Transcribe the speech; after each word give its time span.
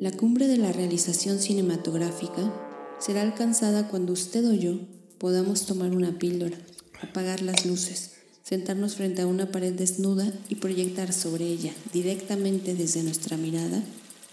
La 0.00 0.10
cumbre 0.10 0.48
de 0.48 0.58
la 0.58 0.72
realización 0.72 1.38
cinematográfica 1.38 2.52
será 2.98 3.22
alcanzada 3.22 3.88
cuando 3.88 4.12
usted 4.12 4.46
o 4.46 4.52
yo 4.52 4.78
podamos 5.18 5.66
tomar 5.66 5.92
una 5.92 6.18
píldora, 6.18 6.58
apagar 7.00 7.42
las 7.42 7.64
luces, 7.66 8.12
sentarnos 8.42 8.96
frente 8.96 9.22
a 9.22 9.26
una 9.26 9.50
pared 9.50 9.72
desnuda 9.72 10.32
y 10.48 10.56
proyectar 10.56 11.12
sobre 11.12 11.46
ella, 11.46 11.72
directamente 11.92 12.74
desde 12.74 13.02
nuestra 13.02 13.36
mirada, 13.36 13.82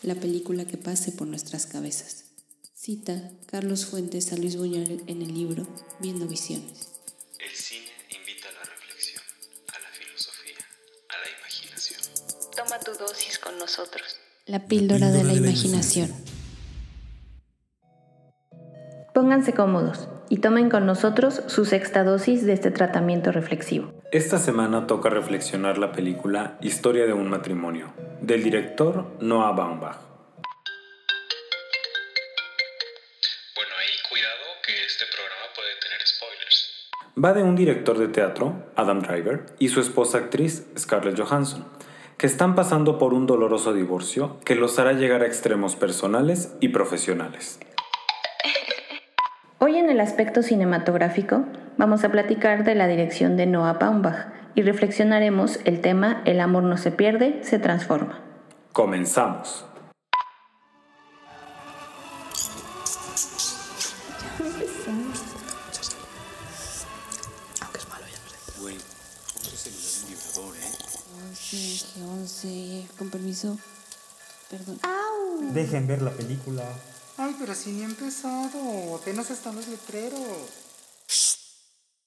la 0.03 0.15
película 0.15 0.65
que 0.65 0.77
pase 0.77 1.11
por 1.11 1.27
nuestras 1.27 1.65
cabezas. 1.65 2.25
Cita 2.73 3.31
Carlos 3.45 3.85
Fuentes 3.85 4.33
a 4.33 4.37
Luis 4.37 4.55
Buñuel 4.55 5.03
en 5.07 5.21
el 5.21 5.33
libro 5.33 5.67
Viendo 5.99 6.27
Visiones. 6.27 6.90
Con 13.43 13.57
nosotros. 13.57 14.19
La 14.45 14.67
píldora, 14.67 15.09
de 15.09 15.23
la, 15.23 15.33
imaginación. 15.33 16.13
Pónganse 19.11 19.53
cómodos 19.53 20.07
y 20.29 20.37
tomen 20.37 20.69
con 20.69 20.85
nosotros 20.85 21.41
su 21.47 21.65
sexta 21.65 22.03
dosis 22.03 22.45
de 22.45 22.53
este 22.53 22.69
tratamiento 22.69 23.31
reflexivo. 23.31 23.91
Esta 24.11 24.37
semana 24.37 24.85
toca 24.85 25.09
reflexionar 25.09 25.79
la 25.79 25.91
película 25.91 26.59
Historia 26.61 27.07
de 27.07 27.13
un 27.13 27.27
matrimonio, 27.27 27.91
del 28.21 28.43
director 28.43 29.17
Noah 29.19 29.53
Baumbach. 29.53 29.97
Bueno, 33.55 33.71
ahí 33.79 34.09
cuidado 34.11 34.45
que 34.63 34.73
este 34.85 35.05
programa 35.07 35.45
puede 35.55 35.69
tener 35.81 36.01
spoilers. 36.05 36.89
Va 37.17 37.33
de 37.33 37.41
un 37.41 37.55
director 37.55 37.97
de 37.97 38.09
teatro, 38.09 38.71
Adam 38.75 39.01
Driver, 39.01 39.47
y 39.57 39.69
su 39.69 39.79
esposa 39.79 40.19
actriz, 40.19 40.67
Scarlett 40.77 41.19
Johansson, 41.19 41.65
que 42.21 42.27
están 42.27 42.53
pasando 42.53 42.99
por 42.99 43.15
un 43.15 43.25
doloroso 43.25 43.73
divorcio 43.73 44.37
que 44.45 44.53
los 44.53 44.77
hará 44.77 44.93
llegar 44.93 45.23
a 45.23 45.25
extremos 45.25 45.75
personales 45.75 46.55
y 46.59 46.67
profesionales. 46.67 47.59
Hoy 49.57 49.77
en 49.77 49.89
el 49.89 49.99
aspecto 49.99 50.43
cinematográfico 50.43 51.45
vamos 51.77 52.03
a 52.03 52.09
platicar 52.09 52.63
de 52.63 52.75
la 52.75 52.85
dirección 52.85 53.37
de 53.37 53.47
Noah 53.47 53.73
Baumbach 53.73 54.27
y 54.53 54.61
reflexionaremos 54.61 55.61
el 55.65 55.81
tema 55.81 56.21
El 56.25 56.41
amor 56.41 56.61
no 56.61 56.77
se 56.77 56.91
pierde, 56.91 57.39
se 57.43 57.57
transforma. 57.57 58.19
Comenzamos. 58.71 59.65
¿Eh? 71.53 71.79
11, 71.97 72.03
11, 72.03 72.87
con 72.97 73.09
permiso. 73.09 73.57
Perdón. 74.49 74.79
Dejen 75.53 75.87
ver 75.87 76.01
la 76.01 76.11
película. 76.11 76.63
Ay, 77.17 77.35
pero 77.39 77.53
si 77.53 77.71
ni 77.71 77.81
he 77.81 77.85
empezado. 77.85 78.95
Apenas 78.95 79.29
están 79.31 79.55
los 79.55 79.67
letreros. 79.67 80.21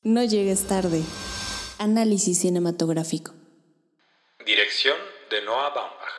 No 0.03 0.23
llegues 0.25 0.67
tarde. 0.67 1.03
Análisis 1.79 2.39
cinematográfico. 2.41 3.33
Dirección 4.45 4.97
de 5.31 5.43
Noah 5.43 5.71
Baumbach. 5.75 6.15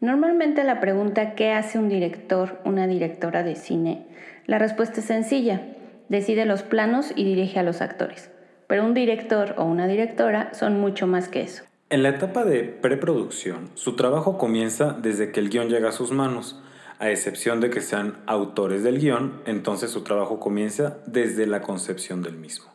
Normalmente 0.00 0.64
la 0.64 0.80
pregunta 0.80 1.34
¿qué 1.34 1.52
hace 1.52 1.78
un 1.78 1.88
director, 1.88 2.60
una 2.64 2.86
directora 2.86 3.42
de 3.42 3.56
cine? 3.56 4.06
La 4.46 4.58
respuesta 4.58 5.00
es 5.00 5.06
sencilla. 5.06 5.62
Decide 6.10 6.44
los 6.44 6.62
planos 6.62 7.12
y 7.16 7.24
dirige 7.24 7.58
a 7.58 7.62
los 7.62 7.80
actores. 7.80 8.28
Pero 8.66 8.84
un 8.84 8.94
director 8.94 9.54
o 9.58 9.64
una 9.64 9.86
directora 9.86 10.52
son 10.54 10.80
mucho 10.80 11.06
más 11.06 11.28
que 11.28 11.42
eso. 11.42 11.64
En 11.90 12.02
la 12.02 12.08
etapa 12.08 12.44
de 12.44 12.62
preproducción, 12.64 13.70
su 13.74 13.94
trabajo 13.94 14.38
comienza 14.38 14.96
desde 15.00 15.30
que 15.30 15.40
el 15.40 15.50
guion 15.50 15.68
llega 15.68 15.90
a 15.90 15.92
sus 15.92 16.10
manos. 16.10 16.60
A 16.98 17.10
excepción 17.10 17.60
de 17.60 17.70
que 17.70 17.80
sean 17.80 18.14
autores 18.26 18.82
del 18.82 18.98
guion, 18.98 19.42
entonces 19.46 19.90
su 19.90 20.02
trabajo 20.02 20.40
comienza 20.40 20.98
desde 21.06 21.46
la 21.46 21.60
concepción 21.60 22.22
del 22.22 22.36
mismo. 22.36 22.66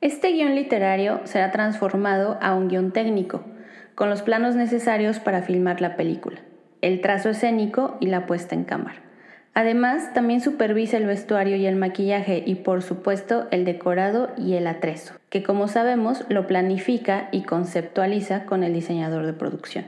Este 0.00 0.32
guion 0.32 0.54
literario 0.54 1.20
será 1.24 1.50
transformado 1.50 2.38
a 2.40 2.54
un 2.54 2.68
guion 2.68 2.92
técnico, 2.92 3.42
con 3.94 4.10
los 4.10 4.22
planos 4.22 4.54
necesarios 4.54 5.18
para 5.18 5.42
filmar 5.42 5.80
la 5.80 5.96
película, 5.96 6.38
el 6.82 7.00
trazo 7.00 7.30
escénico 7.30 7.96
y 7.98 8.06
la 8.06 8.26
puesta 8.26 8.54
en 8.54 8.62
cámara. 8.62 9.07
Además, 9.54 10.14
también 10.14 10.40
supervisa 10.40 10.96
el 10.96 11.06
vestuario 11.06 11.56
y 11.56 11.66
el 11.66 11.76
maquillaje 11.76 12.42
y 12.46 12.56
por 12.56 12.82
supuesto 12.82 13.48
el 13.50 13.64
decorado 13.64 14.30
y 14.36 14.54
el 14.54 14.66
atrezo, 14.66 15.14
que 15.30 15.42
como 15.42 15.68
sabemos 15.68 16.24
lo 16.28 16.46
planifica 16.46 17.28
y 17.32 17.42
conceptualiza 17.42 18.44
con 18.44 18.62
el 18.62 18.72
diseñador 18.72 19.26
de 19.26 19.32
producción. 19.32 19.86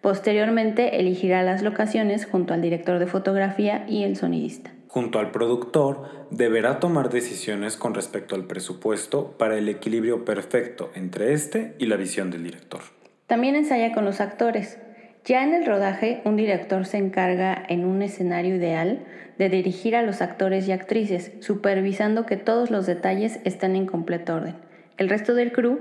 Posteriormente 0.00 1.00
elegirá 1.00 1.42
las 1.42 1.62
locaciones 1.62 2.26
junto 2.26 2.54
al 2.54 2.62
director 2.62 2.98
de 2.98 3.06
fotografía 3.06 3.84
y 3.88 4.04
el 4.04 4.16
sonidista. 4.16 4.70
Junto 4.88 5.18
al 5.18 5.30
productor, 5.30 6.26
deberá 6.30 6.80
tomar 6.80 7.10
decisiones 7.10 7.76
con 7.76 7.92
respecto 7.94 8.34
al 8.34 8.44
presupuesto 8.44 9.34
para 9.36 9.58
el 9.58 9.68
equilibrio 9.68 10.24
perfecto 10.24 10.90
entre 10.94 11.32
este 11.32 11.74
y 11.78 11.86
la 11.86 11.96
visión 11.96 12.30
del 12.30 12.44
director. 12.44 12.80
También 13.26 13.56
ensaya 13.56 13.92
con 13.92 14.04
los 14.04 14.20
actores. 14.20 14.78
Ya 15.26 15.42
en 15.42 15.54
el 15.54 15.66
rodaje, 15.66 16.22
un 16.24 16.36
director 16.36 16.86
se 16.86 16.98
encarga 16.98 17.60
en 17.68 17.84
un 17.84 18.00
escenario 18.00 18.54
ideal 18.54 19.00
de 19.38 19.48
dirigir 19.48 19.96
a 19.96 20.02
los 20.02 20.22
actores 20.22 20.68
y 20.68 20.72
actrices, 20.72 21.32
supervisando 21.40 22.26
que 22.26 22.36
todos 22.36 22.70
los 22.70 22.86
detalles 22.86 23.40
estén 23.42 23.74
en 23.74 23.86
completo 23.86 24.36
orden. 24.36 24.54
El 24.98 25.08
resto 25.08 25.34
del 25.34 25.50
crew, 25.50 25.80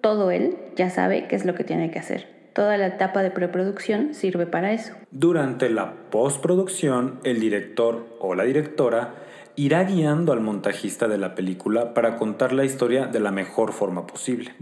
todo 0.00 0.30
él, 0.30 0.56
ya 0.76 0.88
sabe 0.88 1.26
qué 1.28 1.36
es 1.36 1.44
lo 1.44 1.54
que 1.54 1.62
tiene 1.62 1.90
que 1.90 1.98
hacer. 1.98 2.26
Toda 2.54 2.78
la 2.78 2.86
etapa 2.86 3.22
de 3.22 3.30
preproducción 3.30 4.14
sirve 4.14 4.46
para 4.46 4.72
eso. 4.72 4.94
Durante 5.10 5.68
la 5.68 5.92
postproducción, 6.10 7.20
el 7.22 7.38
director 7.38 8.06
o 8.18 8.34
la 8.34 8.44
directora 8.44 9.12
irá 9.56 9.84
guiando 9.84 10.32
al 10.32 10.40
montajista 10.40 11.06
de 11.06 11.18
la 11.18 11.34
película 11.34 11.92
para 11.92 12.16
contar 12.16 12.54
la 12.54 12.64
historia 12.64 13.04
de 13.04 13.20
la 13.20 13.30
mejor 13.30 13.74
forma 13.74 14.06
posible. 14.06 14.54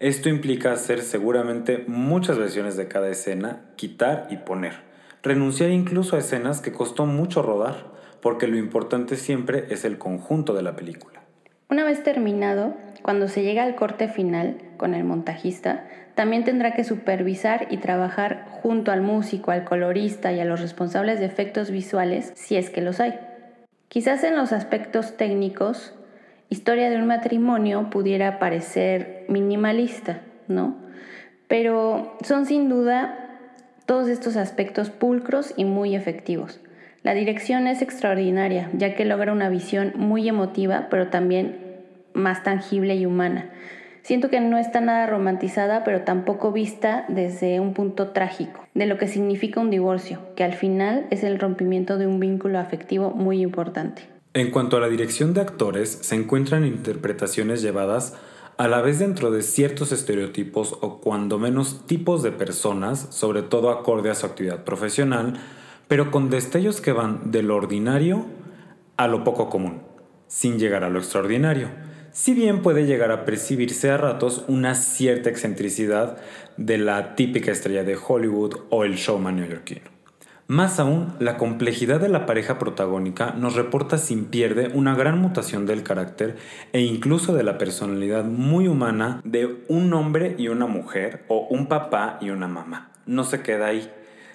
Esto 0.00 0.28
implica 0.28 0.70
hacer 0.70 1.00
seguramente 1.00 1.82
muchas 1.88 2.38
versiones 2.38 2.76
de 2.76 2.86
cada 2.86 3.08
escena, 3.08 3.62
quitar 3.74 4.28
y 4.30 4.36
poner. 4.36 4.74
Renunciar 5.24 5.70
incluso 5.70 6.14
a 6.14 6.20
escenas 6.20 6.60
que 6.60 6.70
costó 6.70 7.04
mucho 7.04 7.42
rodar, 7.42 7.86
porque 8.22 8.46
lo 8.46 8.56
importante 8.56 9.16
siempre 9.16 9.66
es 9.70 9.84
el 9.84 9.98
conjunto 9.98 10.54
de 10.54 10.62
la 10.62 10.76
película. 10.76 11.22
Una 11.68 11.84
vez 11.84 12.04
terminado, 12.04 12.76
cuando 13.02 13.26
se 13.26 13.42
llega 13.42 13.64
al 13.64 13.74
corte 13.74 14.06
final 14.06 14.58
con 14.76 14.94
el 14.94 15.02
montajista, 15.02 15.88
también 16.14 16.44
tendrá 16.44 16.74
que 16.74 16.84
supervisar 16.84 17.66
y 17.68 17.78
trabajar 17.78 18.46
junto 18.62 18.92
al 18.92 19.02
músico, 19.02 19.50
al 19.50 19.64
colorista 19.64 20.32
y 20.32 20.38
a 20.38 20.44
los 20.44 20.60
responsables 20.60 21.18
de 21.18 21.26
efectos 21.26 21.72
visuales, 21.72 22.32
si 22.36 22.56
es 22.56 22.70
que 22.70 22.82
los 22.82 23.00
hay. 23.00 23.18
Quizás 23.88 24.22
en 24.22 24.36
los 24.36 24.52
aspectos 24.52 25.16
técnicos, 25.16 25.97
Historia 26.50 26.88
de 26.88 26.96
un 26.96 27.06
matrimonio 27.06 27.90
pudiera 27.90 28.38
parecer 28.38 29.26
minimalista, 29.28 30.22
¿no? 30.48 30.76
Pero 31.46 32.16
son 32.22 32.46
sin 32.46 32.70
duda 32.70 33.28
todos 33.84 34.08
estos 34.08 34.36
aspectos 34.36 34.88
pulcros 34.88 35.52
y 35.56 35.64
muy 35.64 35.94
efectivos. 35.94 36.60
La 37.02 37.14
dirección 37.14 37.66
es 37.66 37.82
extraordinaria, 37.82 38.70
ya 38.72 38.94
que 38.94 39.04
logra 39.04 39.32
una 39.32 39.50
visión 39.50 39.92
muy 39.96 40.28
emotiva, 40.28 40.88
pero 40.90 41.08
también 41.08 41.56
más 42.14 42.42
tangible 42.42 42.96
y 42.96 43.04
humana. 43.04 43.50
Siento 44.02 44.30
que 44.30 44.40
no 44.40 44.56
está 44.56 44.80
nada 44.80 45.06
romantizada, 45.06 45.84
pero 45.84 46.00
tampoco 46.00 46.50
vista 46.50 47.04
desde 47.08 47.60
un 47.60 47.74
punto 47.74 48.08
trágico, 48.08 48.66
de 48.72 48.86
lo 48.86 48.96
que 48.96 49.06
significa 49.06 49.60
un 49.60 49.70
divorcio, 49.70 50.20
que 50.34 50.44
al 50.44 50.54
final 50.54 51.06
es 51.10 51.24
el 51.24 51.38
rompimiento 51.38 51.98
de 51.98 52.06
un 52.06 52.18
vínculo 52.18 52.58
afectivo 52.58 53.10
muy 53.10 53.42
importante. 53.42 54.17
En 54.38 54.52
cuanto 54.52 54.76
a 54.76 54.80
la 54.80 54.88
dirección 54.88 55.34
de 55.34 55.40
actores, 55.40 55.98
se 56.02 56.14
encuentran 56.14 56.64
interpretaciones 56.64 57.60
llevadas 57.60 58.14
a 58.56 58.68
la 58.68 58.80
vez 58.80 59.00
dentro 59.00 59.32
de 59.32 59.42
ciertos 59.42 59.90
estereotipos 59.90 60.78
o 60.80 61.00
cuando 61.00 61.40
menos 61.40 61.88
tipos 61.88 62.22
de 62.22 62.30
personas, 62.30 63.08
sobre 63.10 63.42
todo 63.42 63.68
acorde 63.68 64.10
a 64.10 64.14
su 64.14 64.26
actividad 64.26 64.62
profesional, 64.62 65.40
pero 65.88 66.12
con 66.12 66.30
destellos 66.30 66.80
que 66.80 66.92
van 66.92 67.32
de 67.32 67.42
lo 67.42 67.56
ordinario 67.56 68.26
a 68.96 69.08
lo 69.08 69.24
poco 69.24 69.50
común, 69.50 69.82
sin 70.28 70.60
llegar 70.60 70.84
a 70.84 70.88
lo 70.88 71.00
extraordinario. 71.00 71.70
Si 72.12 72.32
bien 72.32 72.62
puede 72.62 72.86
llegar 72.86 73.10
a 73.10 73.24
percibirse 73.24 73.90
a 73.90 73.96
ratos 73.96 74.44
una 74.46 74.76
cierta 74.76 75.30
excentricidad 75.30 76.18
de 76.56 76.78
la 76.78 77.16
típica 77.16 77.50
estrella 77.50 77.82
de 77.82 77.96
Hollywood 77.96 78.54
o 78.70 78.84
el 78.84 78.94
showman 78.94 79.34
neoyorquino. 79.34 79.97
Más 80.50 80.80
aún, 80.80 81.12
la 81.18 81.36
complejidad 81.36 82.00
de 82.00 82.08
la 82.08 82.24
pareja 82.24 82.58
protagónica 82.58 83.32
nos 83.32 83.54
reporta 83.54 83.98
sin 83.98 84.24
pierde 84.24 84.68
una 84.72 84.94
gran 84.94 85.20
mutación 85.20 85.66
del 85.66 85.82
carácter 85.82 86.36
e 86.72 86.80
incluso 86.80 87.34
de 87.34 87.42
la 87.42 87.58
personalidad 87.58 88.24
muy 88.24 88.66
humana 88.66 89.20
de 89.24 89.62
un 89.68 89.92
hombre 89.92 90.36
y 90.38 90.48
una 90.48 90.64
mujer 90.64 91.26
o 91.28 91.46
un 91.50 91.66
papá 91.66 92.16
y 92.22 92.30
una 92.30 92.48
mamá. 92.48 92.92
No 93.04 93.24
se 93.24 93.42
queda 93.42 93.66
ahí. 93.66 93.90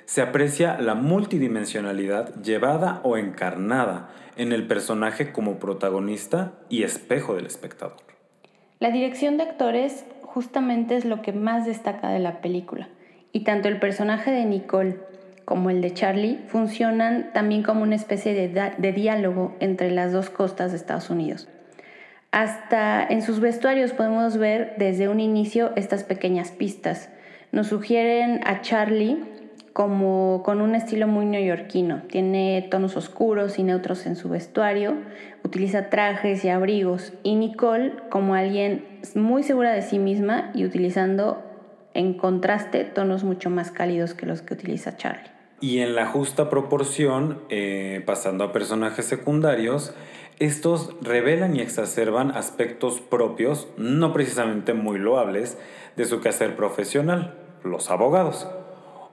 Se 0.05 0.21
aprecia 0.21 0.79
la 0.79 0.93
multidimensionalidad 0.93 2.35
llevada 2.43 3.01
o 3.03 3.17
encarnada 3.17 4.11
en 4.35 4.51
el 4.51 4.67
personaje 4.67 5.31
como 5.31 5.57
protagonista 5.57 6.53
y 6.69 6.83
espejo 6.83 7.33
del 7.33 7.47
espectador. 7.47 7.97
La 8.79 8.91
dirección 8.91 9.37
de 9.37 9.45
actores 9.45 10.05
justamente 10.21 10.95
es 10.95 11.05
lo 11.05 11.23
que 11.23 11.33
más 11.33 11.65
destaca 11.65 12.09
de 12.09 12.19
la 12.19 12.39
película. 12.39 12.87
Y 13.31 13.45
tanto 13.45 13.67
el 13.67 13.79
personaje 13.79 14.29
de 14.29 14.45
Nicole 14.45 14.99
como 15.45 15.69
el 15.69 15.81
de 15.81 15.93
Charlie 15.93 16.39
funcionan 16.47 17.31
también 17.33 17.63
como 17.63 17.83
una 17.83 17.95
especie 17.95 18.33
de, 18.33 18.91
diálogo 18.93 19.55
entre 19.59 19.91
las 19.91 20.11
dos 20.11 20.29
costas 20.29 20.71
de 20.71 20.77
Estados 20.77 21.09
Unidos. 21.09 21.47
Hasta 22.31 23.05
en 23.05 23.21
sus 23.21 23.39
vestuarios 23.39 23.91
podemos 23.91 24.37
ver 24.37 24.73
desde 24.77 25.07
un 25.07 25.19
inicio 25.19 25.71
estas 25.75 26.03
pequeñas 26.03 26.51
pistas. 26.51 27.09
Nos 27.51 27.67
sugieren 27.67 28.41
a 28.45 28.61
Charlie 28.61 29.23
como 29.73 30.41
con 30.43 30.61
un 30.61 30.75
estilo 30.75 31.07
muy 31.07 31.25
neoyorquino. 31.25 32.03
Tiene 32.07 32.67
tonos 32.71 32.95
oscuros 32.95 33.59
y 33.59 33.63
neutros 33.63 34.05
en 34.05 34.15
su 34.15 34.29
vestuario, 34.29 34.95
utiliza 35.43 35.89
trajes 35.89 36.43
y 36.45 36.49
abrigos. 36.49 37.13
Y 37.23 37.35
Nicole 37.35 37.93
como 38.09 38.33
alguien 38.35 38.85
muy 39.15 39.43
segura 39.43 39.71
de 39.71 39.81
sí 39.81 39.99
misma 39.99 40.51
y 40.55 40.65
utilizando 40.65 41.43
en 41.93 42.15
contraste 42.15 42.83
tonos 42.83 43.23
mucho 43.23 43.49
más 43.49 43.71
cálidos 43.71 44.13
que 44.13 44.25
los 44.25 44.41
que 44.41 44.53
utiliza 44.53 44.97
Charlie. 44.97 45.32
Y 45.63 45.79
en 45.79 45.95
la 45.95 46.05
justa 46.07 46.49
proporción, 46.49 47.39
eh, 47.47 48.03
pasando 48.05 48.43
a 48.43 48.51
personajes 48.51 49.05
secundarios, 49.05 49.93
estos 50.37 50.93
revelan 50.99 51.55
y 51.55 51.61
exacerban 51.61 52.31
aspectos 52.31 52.99
propios, 52.99 53.69
no 53.77 54.11
precisamente 54.11 54.73
muy 54.73 54.99
loables, 54.99 55.57
de 55.95 56.03
su 56.03 56.19
quehacer 56.19 56.57
profesional, 56.57 57.35
los 57.63 57.89
abogados. 57.91 58.45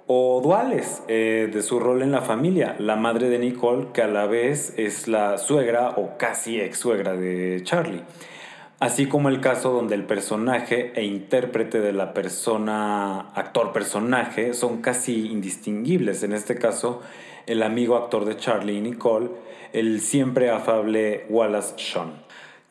O 0.09 0.41
duales, 0.43 1.05
eh, 1.07 1.49
de 1.53 1.63
su 1.63 1.79
rol 1.79 2.03
en 2.03 2.11
la 2.11 2.23
familia, 2.23 2.75
la 2.81 2.97
madre 2.97 3.29
de 3.29 3.39
Nicole, 3.39 3.93
que 3.95 4.03
a 4.03 4.09
la 4.09 4.27
vez 4.27 4.75
es 4.77 5.07
la 5.07 5.39
suegra 5.39 5.91
o 5.91 6.19
casi 6.19 6.61
ex 6.61 6.81
suegra 6.81 7.13
de 7.13 7.61
Charlie. 7.63 8.03
Así 8.81 9.05
como 9.05 9.29
el 9.29 9.43
caso 9.43 9.73
donde 9.73 9.95
el 9.95 10.05
personaje 10.05 10.93
e 10.95 11.05
intérprete 11.05 11.81
de 11.81 11.93
la 11.93 12.15
persona, 12.15 13.29
actor-personaje, 13.35 14.55
son 14.55 14.81
casi 14.81 15.27
indistinguibles. 15.27 16.23
En 16.23 16.33
este 16.33 16.55
caso, 16.55 17.03
el 17.47 17.63
amigo 17.63 17.95
actor 17.95 18.25
de 18.25 18.39
Charlie 18.39 18.79
y 18.79 18.81
Nicole, 18.81 19.29
el 19.75 20.01
siempre 20.01 20.49
afable 20.49 21.27
Wallace 21.29 21.75
Shawn. 21.77 22.13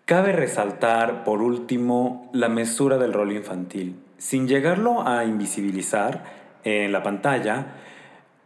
Cabe 0.05 0.31
resaltar, 0.31 1.23
por 1.23 1.43
último, 1.43 2.27
la 2.33 2.49
mesura 2.49 2.97
del 2.97 3.13
rol 3.13 3.31
infantil. 3.31 3.99
Sin 4.17 4.47
llegarlo 4.47 5.07
a 5.07 5.25
invisibilizar 5.25 6.23
en 6.63 6.91
la 6.91 7.03
pantalla, 7.03 7.75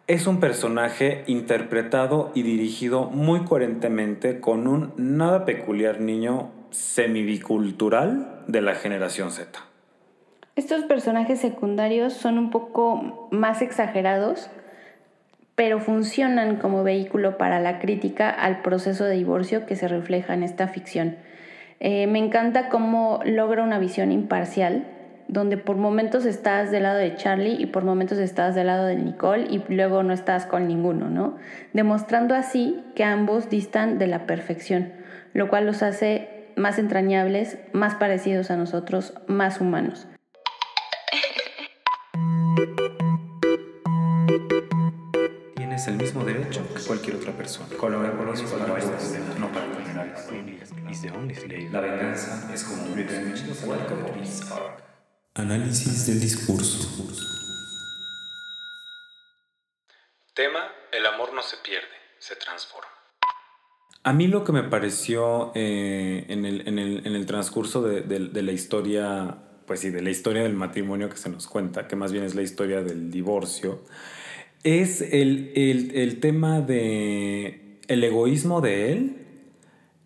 es 0.08 0.28
un 0.28 0.42
personaje 0.42 1.24
interpretado 1.28 2.34
y 2.36 2.42
dirigido 2.42 3.06
muy 3.06 3.46
coherentemente 3.46 4.42
con 4.42 4.68
un 4.68 4.92
nada 4.98 5.46
peculiar 5.46 6.02
niño 6.02 6.52
semibicultural 6.74 8.44
de 8.48 8.62
la 8.62 8.74
generación 8.74 9.32
Z. 9.32 9.60
Estos 10.56 10.84
personajes 10.86 11.40
secundarios 11.40 12.14
son 12.14 12.38
un 12.38 12.50
poco 12.50 13.28
más 13.32 13.62
exagerados, 13.62 14.50
pero 15.56 15.80
funcionan 15.80 16.58
como 16.58 16.84
vehículo 16.84 17.38
para 17.38 17.60
la 17.60 17.80
crítica 17.80 18.30
al 18.30 18.62
proceso 18.62 19.06
de 19.06 19.16
divorcio 19.16 19.66
que 19.66 19.76
se 19.76 19.88
refleja 19.88 20.34
en 20.34 20.44
esta 20.44 20.68
ficción. 20.68 21.18
Eh, 21.80 22.08
me 22.08 22.20
encanta 22.20 22.70
cómo 22.70 23.20
logra 23.24 23.64
una 23.64 23.78
visión 23.78 24.12
imparcial, 24.12 24.88
donde 25.28 25.58
por 25.58 25.78
momentos 25.78 26.26
estás 26.26 26.72
del 26.72 26.84
lado 26.84 26.98
de 26.98 27.16
Charlie 27.16 27.56
y 27.60 27.68
por 27.68 27.84
momentos 27.84 28.18
estás 28.18 28.56
del 28.56 28.68
lado 28.68 28.86
de 28.86 28.96
Nicole 28.96 29.48
y 29.50 29.64
luego 29.70 30.04
no 30.04 30.14
estás 30.14 30.46
con 30.46 30.68
ninguno, 30.68 31.10
¿no? 31.10 31.38
Demostrando 31.74 32.36
así 32.36 32.84
que 32.96 33.04
ambos 33.04 33.50
distan 33.50 34.00
de 34.00 34.08
la 34.08 34.26
perfección, 34.26 34.94
lo 35.34 35.50
cual 35.50 35.66
los 35.66 35.82
hace 35.82 36.43
más 36.56 36.80
entrañables, 36.80 37.58
más 37.74 37.96
parecidos 37.96 38.52
a 38.52 38.58
nosotros, 38.58 39.14
más 39.28 39.62
humanos. 39.62 40.08
Tienes 45.56 45.88
el 45.88 45.96
mismo 45.96 46.24
derecho 46.24 46.62
que 46.74 46.82
cualquier 46.84 47.18
otra 47.18 47.32
persona. 47.34 47.70
Colabora 47.78 48.12
con 48.12 48.26
los 48.26 48.42
no 48.42 49.52
para 49.52 49.66
criminales. 49.72 50.30
La 51.72 51.80
venganza 51.82 52.54
es 52.54 52.64
como 52.64 52.84
un 52.84 52.96
Análisis 55.36 56.06
del 56.08 56.20
discurso. 56.20 56.88
Tema, 60.34 60.72
el 60.92 61.06
amor 61.06 61.34
no 61.34 61.42
se 61.42 61.58
pierde, 61.58 61.88
se 62.20 62.36
transforma. 62.36 63.03
A 64.06 64.12
mí 64.12 64.28
lo 64.28 64.44
que 64.44 64.52
me 64.52 64.64
pareció 64.64 65.54
eh, 65.56 66.26
en, 66.28 66.46
el, 66.46 67.26
transcurso 67.26 67.82
de, 67.82 68.44
la 68.44 68.52
historia, 68.52 69.38
pues 69.66 69.80
sí, 69.80 69.92
de 69.92 70.02
la 70.02 70.10
historia 70.10 70.44
del 70.44 70.56
matrimonio 70.56 71.10
que 71.10 71.16
se 71.16 71.30
nos 71.30 71.48
cuenta, 71.48 71.88
que 71.88 71.96
más 71.96 72.12
bien 72.12 72.26
es 72.26 72.36
la 72.36 72.42
historia 72.42 72.84
del 72.84 73.12
divorcio, 73.12 73.82
es 74.66 75.02
el, 75.02 76.18
tema 76.20 76.60
de 76.60 77.80
el 77.88 78.04
egoísmo 78.04 78.60
de 78.60 78.92
él 78.92 79.18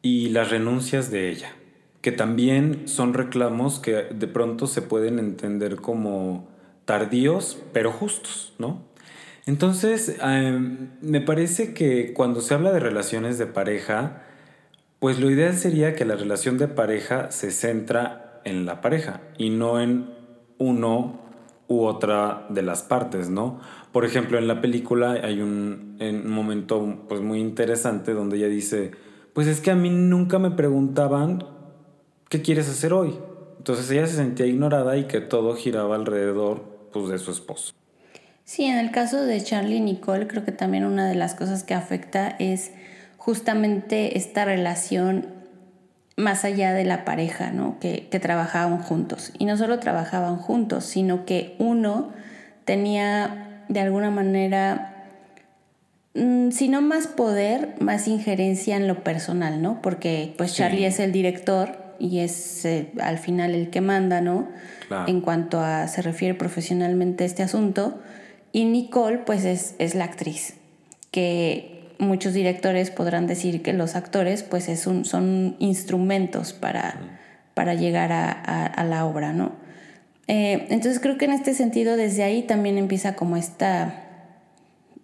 y 0.03 0.29
las 0.29 0.51
renuncias 0.51 1.09
de 1.09 1.31
ella, 1.31 1.55
que 2.01 2.11
también 2.11 2.87
son 2.87 3.15
reclamos 3.15 3.79
que 3.79 3.93
de 3.93 4.27
pronto 4.27 4.67
se 4.67 4.83
pueden 4.83 5.17
entender 5.17 5.77
como 5.77 6.47
tardíos, 6.85 7.57
pero 7.73 7.91
justos, 7.91 8.53
¿no? 8.59 8.85
Entonces, 9.47 10.17
em, 10.21 10.89
me 11.01 11.21
parece 11.21 11.73
que 11.73 12.13
cuando 12.13 12.41
se 12.41 12.53
habla 12.53 12.73
de 12.73 12.81
relaciones 12.81 13.37
de 13.37 13.47
pareja, 13.47 14.23
pues 14.99 15.21
lo 15.21 15.31
ideal 15.31 15.55
sería 15.55 15.95
que 15.95 16.03
la 16.03 16.15
relación 16.15 16.57
de 16.57 16.67
pareja 16.67 17.31
se 17.31 17.51
centra 17.51 18.41
en 18.43 18.65
la 18.65 18.81
pareja 18.81 19.21
y 19.37 19.49
no 19.49 19.79
en 19.79 20.09
uno 20.57 21.21
u 21.69 21.85
otra 21.85 22.45
de 22.49 22.61
las 22.61 22.83
partes, 22.83 23.29
¿no? 23.29 23.61
Por 23.93 24.03
ejemplo, 24.03 24.37
en 24.37 24.49
la 24.49 24.59
película 24.59 25.11
hay 25.11 25.39
un, 25.39 25.97
un 25.99 26.29
momento 26.29 27.05
pues, 27.07 27.21
muy 27.21 27.39
interesante 27.39 28.13
donde 28.13 28.37
ella 28.37 28.47
dice, 28.47 28.91
pues 29.33 29.47
es 29.47 29.61
que 29.61 29.71
a 29.71 29.75
mí 29.75 29.89
nunca 29.89 30.39
me 30.39 30.51
preguntaban 30.51 31.45
qué 32.27 32.41
quieres 32.41 32.67
hacer 32.69 32.91
hoy. 32.91 33.17
Entonces 33.59 33.89
ella 33.91 34.07
se 34.07 34.17
sentía 34.17 34.45
ignorada 34.45 34.97
y 34.97 35.05
que 35.05 35.21
todo 35.21 35.55
giraba 35.55 35.95
alrededor 35.95 36.63
pues, 36.91 37.07
de 37.07 37.17
su 37.17 37.31
esposo. 37.31 37.73
Sí, 38.47 38.63
en 38.63 38.77
el 38.77 38.91
caso 38.91 39.25
de 39.25 39.43
Charlie 39.43 39.75
y 39.75 39.81
Nicole, 39.81 40.25
creo 40.25 40.45
que 40.45 40.53
también 40.53 40.85
una 40.85 41.05
de 41.09 41.15
las 41.15 41.35
cosas 41.35 41.63
que 41.63 41.73
afecta 41.73 42.33
es 42.39 42.71
justamente 43.17 44.17
esta 44.17 44.45
relación 44.45 45.27
más 46.15 46.45
allá 46.45 46.71
de 46.71 46.85
la 46.85 47.03
pareja, 47.03 47.51
¿no? 47.51 47.77
Que, 47.81 48.07
que 48.09 48.21
trabajaban 48.21 48.77
juntos. 48.81 49.33
Y 49.37 49.43
no 49.43 49.57
solo 49.57 49.79
trabajaban 49.79 50.37
juntos, 50.37 50.85
sino 50.85 51.25
que 51.25 51.57
uno 51.59 52.13
tenía 52.63 53.65
de 53.67 53.81
alguna 53.81 54.11
manera, 54.11 54.93
mm, 56.13 56.51
si 56.51 56.69
no 56.69 56.81
más 56.81 57.07
poder, 57.07 57.75
más 57.81 58.07
injerencia 58.07 58.77
en 58.77 58.87
lo 58.87 59.03
personal, 59.03 59.61
¿no? 59.61 59.81
Porque 59.81 60.33
pues 60.37 60.55
Charlie 60.55 60.85
es 60.85 61.01
el 61.01 61.11
director 61.11 61.95
y 61.99 62.19
es 62.19 62.63
eh, 62.63 62.93
al 63.01 63.17
final 63.17 63.53
el 63.53 63.69
que 63.71 63.81
manda, 63.81 64.21
¿no? 64.21 64.47
En 65.05 65.19
cuanto 65.19 65.59
a 65.59 65.89
se 65.89 66.01
refiere 66.01 66.33
profesionalmente 66.33 67.25
a 67.25 67.27
este 67.27 67.43
asunto. 67.43 67.99
Y 68.51 68.65
Nicole, 68.65 69.19
pues 69.19 69.45
es, 69.45 69.95
la 69.95 70.05
actriz, 70.05 70.55
que 71.11 71.93
muchos 71.99 72.33
directores 72.33 72.91
podrán 72.91 73.27
decir 73.27 73.61
que 73.61 73.73
los 73.73 73.95
actores, 73.95 74.43
pues 74.43 74.69
es 74.69 74.87
un, 74.87 75.05
son 75.05 75.55
instrumentos 75.59 76.53
para, 76.53 77.19
para 77.53 77.73
llegar 77.73 78.11
a, 78.11 78.83
la 78.83 79.05
obra, 79.05 79.33
¿no? 79.33 79.51
Eh, 80.27 80.67
entonces 80.69 80.99
creo 80.99 81.17
que 81.17 81.25
en 81.25 81.31
este 81.31 81.53
sentido, 81.53 81.97
desde 81.97 82.23
ahí 82.23 82.43
también 82.43 82.77
empieza 82.77 83.15
como 83.15 83.37
esta 83.37 84.03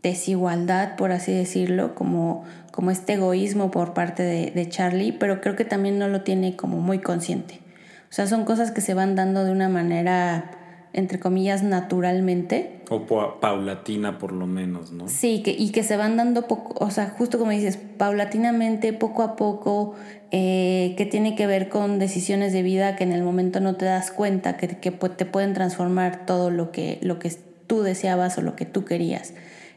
desigualdad, 0.02 0.96
por 0.96 1.12
así 1.12 1.34
decirlo, 1.34 1.96
como, 1.96 2.44
como 2.72 2.92
este 2.92 3.14
egoísmo 3.14 3.72
por 3.72 3.94
parte 3.94 4.24
de, 4.24 4.52
de, 4.52 4.68
Charlie, 4.68 5.14
pero 5.14 5.40
creo 5.40 5.56
que 5.56 5.64
también 5.64 5.98
no 5.98 6.10
lo 6.10 6.22
tiene 6.22 6.56
como 6.56 6.80
muy 6.80 7.00
consciente. 7.00 7.62
O 8.10 8.16
sea, 8.16 8.28
son 8.28 8.44
cosas 8.46 8.72
que 8.72 8.82
se 8.82 8.94
van 8.94 9.16
dando 9.16 9.46
de 9.46 9.52
una 9.52 9.70
manera 9.70 10.52
entre 10.94 11.20
comillas, 11.20 11.64
naturalmente. 11.64 12.80
O 12.90 13.06
paulatina 13.40 14.20
por 14.20 14.32
lo 14.32 14.46
menos, 14.46 14.92
¿no? 14.92 15.08
Sí, 15.08 15.42
que, 15.42 15.52
y 15.52 15.72
que 15.72 15.84
se 15.84 15.98
van 15.98 16.16
dando 16.16 16.48
poco, 16.48 16.76
o 16.84 16.92
sea, 16.92 17.10
justo 17.10 17.40
como 17.40 17.52
dices, 17.52 17.78
paulatinamente, 17.78 18.94
poco 18.94 19.24
a 19.24 19.36
poco, 19.36 19.96
eh, 20.32 20.94
que 20.96 21.06
tiene 21.06 21.36
que 21.36 21.48
ver 21.48 21.70
con 21.70 21.98
decisiones 21.98 22.54
de 22.54 22.62
vida 22.62 22.96
que 22.96 23.04
en 23.04 23.12
el 23.12 23.24
momento 23.24 23.60
no 23.60 23.76
te 23.76 23.86
das 23.86 24.12
cuenta, 24.12 24.56
que, 24.58 24.68
que 24.68 24.92
te 24.92 25.26
pueden 25.26 25.54
transformar 25.54 26.26
todo 26.26 26.52
lo 26.52 26.72
que, 26.72 27.00
lo 27.02 27.18
que 27.18 27.32
tú 27.68 27.82
deseabas 27.82 28.38
o 28.38 28.42
lo 28.42 28.56
que 28.56 28.66
tú 28.66 28.86
querías. 28.86 29.34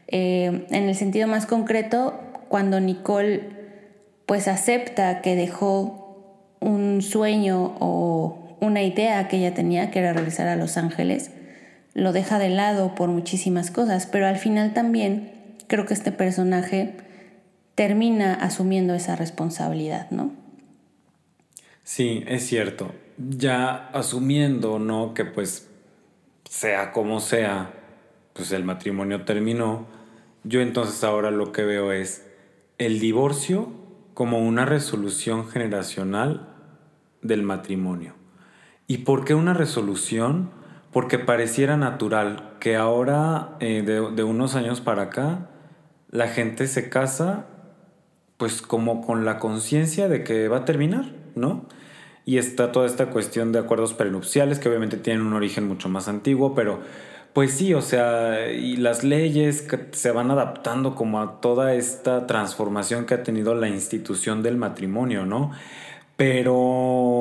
Eh, 0.07 0.65
en 0.69 0.83
el 0.83 0.95
sentido 0.95 1.27
más 1.27 1.45
concreto, 1.45 2.13
cuando 2.47 2.79
Nicole 2.79 3.57
pues 4.25 4.47
acepta 4.47 5.21
que 5.21 5.35
dejó 5.35 6.55
un 6.59 7.01
sueño 7.01 7.75
o 7.79 8.46
una 8.59 8.83
idea 8.83 9.27
que 9.27 9.37
ella 9.37 9.53
tenía, 9.53 9.91
que 9.91 9.99
era 9.99 10.13
regresar 10.13 10.47
a 10.47 10.55
Los 10.55 10.77
Ángeles, 10.77 11.31
lo 11.93 12.13
deja 12.13 12.39
de 12.39 12.49
lado 12.49 12.95
por 12.95 13.09
muchísimas 13.09 13.71
cosas, 13.71 14.05
pero 14.05 14.27
al 14.27 14.37
final 14.37 14.73
también 14.73 15.31
creo 15.67 15.85
que 15.85 15.93
este 15.93 16.11
personaje 16.11 16.95
termina 17.75 18.33
asumiendo 18.33 18.93
esa 18.93 19.15
responsabilidad, 19.15 20.09
¿no? 20.11 20.31
Sí, 21.83 22.23
es 22.27 22.45
cierto. 22.45 22.91
Ya 23.17 23.87
asumiendo, 23.93 24.79
¿no? 24.79 25.13
Que 25.13 25.25
pues 25.25 25.69
sea 26.49 26.91
como 26.91 27.19
sea, 27.19 27.71
pues 28.33 28.51
el 28.51 28.63
matrimonio 28.63 29.25
terminó, 29.25 29.87
yo 30.43 30.61
entonces 30.61 31.03
ahora 31.03 31.31
lo 31.31 31.51
que 31.51 31.63
veo 31.63 31.91
es 31.91 32.25
el 32.77 32.99
divorcio 32.99 33.71
como 34.13 34.39
una 34.39 34.65
resolución 34.65 35.47
generacional 35.47 36.47
del 37.21 37.43
matrimonio. 37.43 38.13
¿Y 38.87 38.99
por 38.99 39.25
qué 39.25 39.35
una 39.35 39.53
resolución? 39.53 40.49
Porque 40.91 41.19
pareciera 41.19 41.77
natural 41.77 42.55
que 42.59 42.75
ahora, 42.75 43.57
eh, 43.59 43.83
de, 43.85 44.11
de 44.15 44.23
unos 44.23 44.55
años 44.55 44.81
para 44.81 45.03
acá, 45.03 45.49
la 46.09 46.27
gente 46.27 46.67
se 46.67 46.89
casa 46.89 47.47
pues 48.37 48.61
como 48.61 49.05
con 49.05 49.25
la 49.25 49.39
conciencia 49.39 50.07
de 50.07 50.23
que 50.23 50.47
va 50.47 50.57
a 50.57 50.65
terminar, 50.65 51.11
¿no? 51.35 51.65
Y 52.23 52.37
está 52.37 52.71
toda 52.71 52.85
esta 52.85 53.07
cuestión 53.07 53.51
de 53.51 53.59
acuerdos 53.59 53.93
prenupciales 53.93 54.59
que 54.59 54.69
obviamente 54.69 54.97
tienen 54.97 55.23
un 55.23 55.33
origen 55.33 55.67
mucho 55.67 55.89
más 55.89 56.07
antiguo, 56.07 56.53
pero 56.53 56.79
pues 57.33 57.51
sí, 57.51 57.73
o 57.73 57.81
sea, 57.81 58.51
y 58.51 58.77
las 58.77 59.03
leyes 59.03 59.61
que 59.61 59.89
se 59.91 60.11
van 60.11 60.31
adaptando 60.31 60.95
como 60.95 61.21
a 61.21 61.39
toda 61.39 61.73
esta 61.73 62.27
transformación 62.27 63.05
que 63.05 63.13
ha 63.13 63.23
tenido 63.23 63.55
la 63.55 63.69
institución 63.69 64.43
del 64.43 64.57
matrimonio, 64.57 65.25
¿no? 65.25 65.51
Pero 66.15 67.16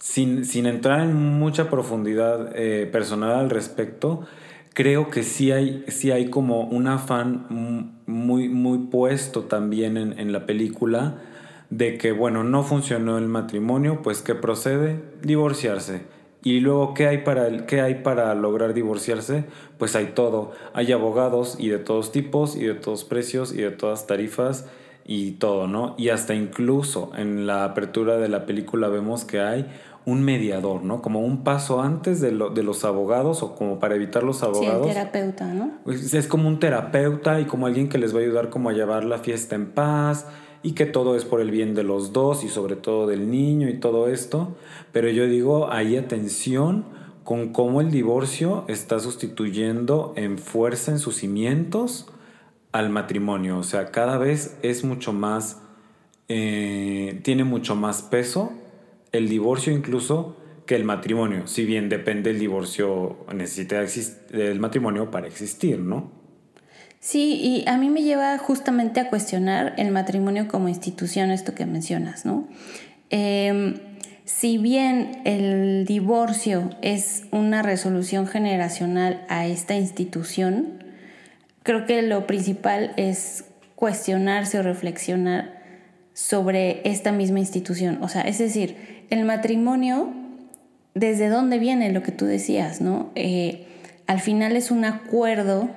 sin, 0.00 0.44
sin 0.44 0.66
entrar 0.66 1.02
en 1.02 1.14
mucha 1.14 1.70
profundidad 1.70 2.50
eh, 2.56 2.88
personal 2.90 3.38
al 3.38 3.50
respecto, 3.50 4.26
creo 4.74 5.10
que 5.10 5.22
sí 5.22 5.52
hay, 5.52 5.84
sí 5.86 6.10
hay 6.10 6.28
como 6.28 6.62
un 6.62 6.88
afán 6.88 7.94
muy, 8.06 8.48
muy 8.48 8.78
puesto 8.78 9.44
también 9.44 9.96
en, 9.96 10.18
en 10.18 10.32
la 10.32 10.44
película 10.46 11.22
de 11.70 11.96
que, 11.96 12.10
bueno, 12.10 12.42
no 12.42 12.64
funcionó 12.64 13.16
el 13.16 13.28
matrimonio, 13.28 14.02
pues 14.02 14.22
¿qué 14.22 14.34
procede? 14.34 15.00
Divorciarse 15.22 16.02
y 16.42 16.60
luego, 16.60 16.94
¿qué 16.94 17.06
hay, 17.06 17.18
para 17.18 17.46
el, 17.46 17.66
¿qué 17.66 17.82
hay 17.82 17.96
para 17.96 18.34
lograr 18.34 18.72
divorciarse? 18.72 19.44
Pues 19.78 19.94
hay 19.94 20.12
todo. 20.14 20.52
Hay 20.72 20.90
abogados 20.92 21.56
y 21.58 21.68
de 21.68 21.78
todos 21.78 22.12
tipos 22.12 22.56
y 22.56 22.64
de 22.64 22.74
todos 22.74 23.04
precios 23.04 23.52
y 23.52 23.58
de 23.58 23.70
todas 23.70 24.06
tarifas 24.06 24.66
y 25.04 25.32
todo, 25.32 25.66
¿no? 25.66 25.94
Y 25.98 26.08
hasta 26.08 26.34
incluso 26.34 27.12
en 27.14 27.46
la 27.46 27.64
apertura 27.64 28.16
de 28.16 28.28
la 28.28 28.46
película 28.46 28.88
vemos 28.88 29.24
que 29.24 29.40
hay 29.40 29.66
un 30.06 30.22
mediador, 30.22 30.82
¿no? 30.82 31.02
Como 31.02 31.20
un 31.20 31.44
paso 31.44 31.82
antes 31.82 32.20
de, 32.20 32.32
lo, 32.32 32.50
de 32.50 32.62
los 32.62 32.84
abogados 32.84 33.42
o 33.42 33.54
como 33.54 33.78
para 33.78 33.94
evitar 33.94 34.22
los 34.22 34.42
abogados. 34.42 34.84
Sí, 34.84 34.88
el 34.88 34.94
terapeuta, 34.94 35.46
¿no? 35.52 35.72
Pues, 35.84 36.14
Es 36.14 36.26
como 36.26 36.48
un 36.48 36.58
terapeuta 36.58 37.40
y 37.40 37.44
como 37.44 37.66
alguien 37.66 37.88
que 37.88 37.98
les 37.98 38.14
va 38.14 38.20
a 38.20 38.22
ayudar 38.22 38.50
como 38.50 38.70
a 38.70 38.72
llevar 38.72 39.04
la 39.04 39.18
fiesta 39.18 39.54
en 39.56 39.72
paz 39.72 40.26
y 40.62 40.72
que 40.72 40.86
todo 40.86 41.16
es 41.16 41.24
por 41.24 41.40
el 41.40 41.50
bien 41.50 41.74
de 41.74 41.82
los 41.82 42.12
dos 42.12 42.44
y 42.44 42.48
sobre 42.48 42.76
todo 42.76 43.06
del 43.06 43.30
niño 43.30 43.68
y 43.68 43.78
todo 43.78 44.08
esto. 44.08 44.56
Pero 44.92 45.10
yo 45.10 45.26
digo, 45.26 45.70
ahí 45.70 45.96
atención 45.96 46.84
con 47.22 47.52
cómo 47.52 47.80
el 47.80 47.90
divorcio 47.90 48.64
está 48.68 48.98
sustituyendo 49.00 50.14
en 50.16 50.38
fuerza, 50.38 50.92
en 50.92 50.98
sus 50.98 51.16
cimientos, 51.16 52.08
al 52.72 52.88
matrimonio. 52.88 53.58
O 53.58 53.62
sea, 53.62 53.90
cada 53.90 54.16
vez 54.16 54.58
es 54.62 54.82
mucho 54.82 55.12
más, 55.12 55.60
eh, 56.28 57.20
tiene 57.22 57.44
mucho 57.44 57.74
más 57.74 58.02
peso 58.02 58.52
el 59.12 59.28
divorcio 59.28 59.72
incluso 59.72 60.36
que 60.66 60.76
el 60.76 60.84
matrimonio. 60.84 61.46
Si 61.46 61.64
bien 61.64 61.88
depende 61.88 62.30
el 62.30 62.38
divorcio, 62.38 63.26
necesita 63.34 63.84
el 64.32 64.60
matrimonio 64.60 65.10
para 65.10 65.26
existir, 65.26 65.78
¿no? 65.78 66.12
Sí, 67.00 67.40
y 67.42 67.68
a 67.68 67.78
mí 67.78 67.88
me 67.88 68.02
lleva 68.02 68.36
justamente 68.38 69.00
a 69.00 69.08
cuestionar 69.08 69.74
el 69.78 69.90
matrimonio 69.90 70.48
como 70.48 70.68
institución, 70.68 71.30
esto 71.30 71.54
que 71.54 71.64
mencionas, 71.64 72.26
¿no? 72.26 72.46
Eh, 73.08 73.80
si 74.24 74.58
bien 74.58 75.22
el 75.24 75.84
divorcio 75.86 76.70
es 76.82 77.24
una 77.32 77.62
resolución 77.62 78.28
generacional 78.28 79.24
a 79.28 79.46
esta 79.46 79.74
institución, 79.74 80.84
creo 81.64 81.84
que 81.84 82.00
lo 82.02 82.26
principal 82.28 82.92
es 82.96 83.44
cuestionarse 83.74 84.58
o 84.60 84.62
reflexionar 84.62 85.59
sobre 86.14 86.80
esta 86.88 87.12
misma 87.12 87.38
institución. 87.40 87.98
O 88.02 88.08
sea, 88.08 88.22
es 88.22 88.38
decir, 88.38 89.06
el 89.10 89.24
matrimonio, 89.24 90.12
¿desde 90.94 91.28
dónde 91.28 91.58
viene 91.58 91.90
lo 91.92 92.02
que 92.02 92.12
tú 92.12 92.26
decías, 92.26 92.80
no? 92.80 93.10
Eh, 93.14 93.66
al 94.06 94.20
final 94.20 94.56
es 94.56 94.70
un 94.70 94.84
acuerdo 94.84 95.70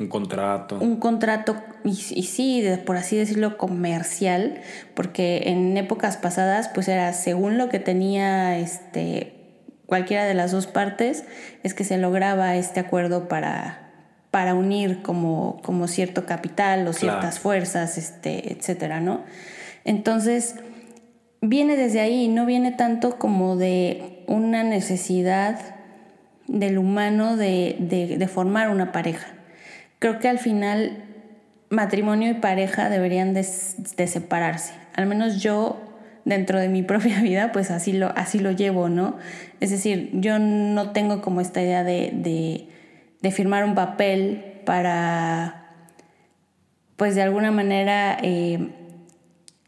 Un 0.00 0.08
contrato. 0.08 0.78
un 0.80 0.96
contrato, 0.96 1.56
y, 1.84 1.90
y 1.90 2.22
sí, 2.24 2.60
de- 2.60 2.78
por 2.78 2.96
así 2.96 3.16
decirlo, 3.16 3.56
comercial, 3.56 4.60
porque 4.94 5.42
en 5.46 5.76
épocas 5.76 6.16
pasadas, 6.16 6.68
pues 6.68 6.88
era 6.88 7.12
según 7.12 7.56
lo 7.58 7.68
que 7.68 7.78
tenía 7.78 8.58
este, 8.58 9.34
cualquiera 9.86 10.24
de 10.24 10.34
las 10.34 10.50
dos 10.50 10.66
partes, 10.66 11.24
es 11.62 11.72
que 11.74 11.84
se 11.84 11.98
lograba 11.98 12.56
este 12.56 12.80
acuerdo 12.80 13.28
para, 13.28 13.81
para 14.32 14.54
unir 14.54 15.02
como, 15.02 15.60
como 15.62 15.86
cierto 15.86 16.26
capital 16.26 16.88
o 16.88 16.92
ciertas 16.92 17.20
Claro. 17.36 17.42
fuerzas, 17.42 17.96
este, 17.98 18.52
etcétera, 18.52 18.98
¿no? 19.00 19.20
Entonces, 19.84 20.56
viene 21.40 21.76
desde 21.76 22.00
ahí, 22.00 22.26
no 22.28 22.44
viene 22.46 22.72
tanto 22.72 23.18
como 23.18 23.56
de 23.56 24.24
una 24.26 24.64
necesidad 24.64 25.60
del 26.48 26.78
humano 26.78 27.36
de, 27.36 27.76
de- 27.78 28.16
de 28.18 28.28
formar 28.28 28.70
una 28.70 28.90
pareja. 28.90 29.28
Creo 30.00 30.18
que 30.18 30.28
al 30.28 30.38
final 30.38 31.04
matrimonio 31.70 32.30
y 32.30 32.34
pareja 32.34 32.88
deberían 32.90 33.34
de, 33.34 33.46
de 33.96 34.06
separarse. 34.06 34.72
Al 34.94 35.06
menos 35.06 35.42
yo, 35.42 35.80
dentro 36.24 36.58
de 36.60 36.68
mi 36.68 36.82
propia 36.92 37.20
vida, 37.20 37.52
pues 37.52 37.70
así 37.70 37.92
lo, 37.92 38.12
así 38.16 38.38
lo 38.38 38.50
llevo, 38.50 38.88
¿no? 38.88 39.16
Es 39.60 39.70
decir, 39.70 40.10
yo 40.14 40.38
no 40.38 40.90
tengo 40.92 41.20
como 41.22 41.40
esta 41.40 41.60
idea 41.62 41.84
de, 41.84 42.10
de, 42.14 42.68
de 43.22 43.30
firmar 43.30 43.64
un 43.64 43.74
papel 43.74 44.60
para, 44.64 45.70
pues 46.96 47.14
de 47.14 47.22
alguna 47.22 47.50
manera, 47.50 48.18
eh, 48.22 48.68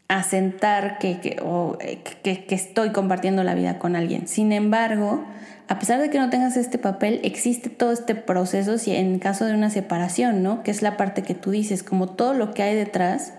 asentar 0.07 0.99
que, 0.99 1.19
que, 1.19 1.37
o, 1.41 1.77
que, 2.23 2.45
que 2.45 2.55
estoy 2.55 2.91
compartiendo 2.91 3.43
la 3.43 3.55
vida 3.55 3.79
con 3.79 3.95
alguien. 3.95 4.27
Sin 4.27 4.51
embargo, 4.51 5.23
a 5.67 5.79
pesar 5.79 5.99
de 5.99 6.09
que 6.09 6.19
no 6.19 6.29
tengas 6.29 6.57
este 6.57 6.77
papel, 6.77 7.19
existe 7.23 7.69
todo 7.69 7.91
este 7.91 8.13
proceso 8.13 8.77
si 8.77 8.95
en 8.95 9.17
caso 9.17 9.45
de 9.45 9.53
una 9.53 9.69
separación, 9.69 10.43
¿no? 10.43 10.61
Que 10.61 10.71
es 10.71 10.81
la 10.81 10.95
parte 10.95 11.23
que 11.23 11.33
tú 11.33 11.51
dices, 11.51 11.81
como 11.81 12.09
todo 12.09 12.33
lo 12.33 12.53
que 12.53 12.61
hay 12.61 12.75
detrás 12.75 13.33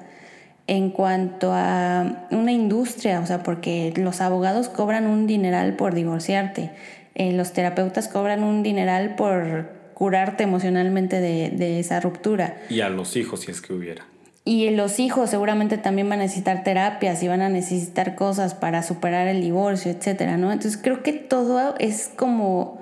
en 0.66 0.90
cuanto 0.90 1.52
a 1.52 2.26
una 2.32 2.50
industria, 2.50 3.20
o 3.20 3.26
sea, 3.26 3.44
porque 3.44 3.94
los 3.96 4.20
abogados 4.20 4.68
cobran 4.68 5.06
un 5.06 5.28
dineral 5.28 5.74
por 5.74 5.94
divorciarte, 5.94 6.72
eh, 7.14 7.32
los 7.32 7.52
terapeutas 7.52 8.08
cobran 8.08 8.42
un 8.42 8.64
dineral 8.64 9.14
por 9.14 9.75
curarte 9.96 10.44
emocionalmente 10.44 11.22
de, 11.22 11.48
de 11.48 11.80
esa 11.80 12.00
ruptura. 12.00 12.58
Y 12.68 12.82
a 12.82 12.90
los 12.90 13.16
hijos, 13.16 13.40
si 13.40 13.50
es 13.50 13.62
que 13.62 13.72
hubiera. 13.72 14.04
Y 14.44 14.68
los 14.68 15.00
hijos 15.00 15.30
seguramente 15.30 15.78
también 15.78 16.06
van 16.10 16.18
a 16.18 16.24
necesitar 16.24 16.64
terapias 16.64 17.22
y 17.22 17.28
van 17.28 17.40
a 17.40 17.48
necesitar 17.48 18.14
cosas 18.14 18.52
para 18.52 18.82
superar 18.82 19.26
el 19.26 19.40
divorcio, 19.40 19.90
etcétera, 19.90 20.36
¿no? 20.36 20.52
Entonces 20.52 20.78
creo 20.80 21.02
que 21.02 21.14
todo 21.14 21.74
es 21.78 22.10
como. 22.14 22.78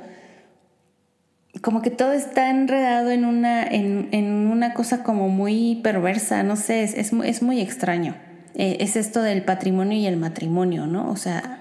como 1.63 1.83
que 1.83 1.91
todo 1.91 2.15
está 2.15 2.51
enredado 2.51 3.11
en 3.11 3.25
una, 3.25 3.63
en, 3.63 4.09
en 4.11 4.49
una 4.49 4.75
cosa 4.75 5.05
como 5.05 5.29
muy 5.29 5.77
perversa, 5.85 6.43
no 6.43 6.57
sé, 6.57 6.83
es, 6.83 6.95
es, 6.95 7.13
es 7.13 7.43
muy 7.43 7.61
extraño. 7.61 8.17
Eh, 8.57 8.79
es 8.81 8.97
esto 8.97 9.23
del 9.23 9.45
patrimonio 9.45 9.97
y 9.97 10.07
el 10.07 10.17
matrimonio, 10.17 10.89
¿no? 10.89 11.09
O 11.13 11.17
sea, 11.17 11.61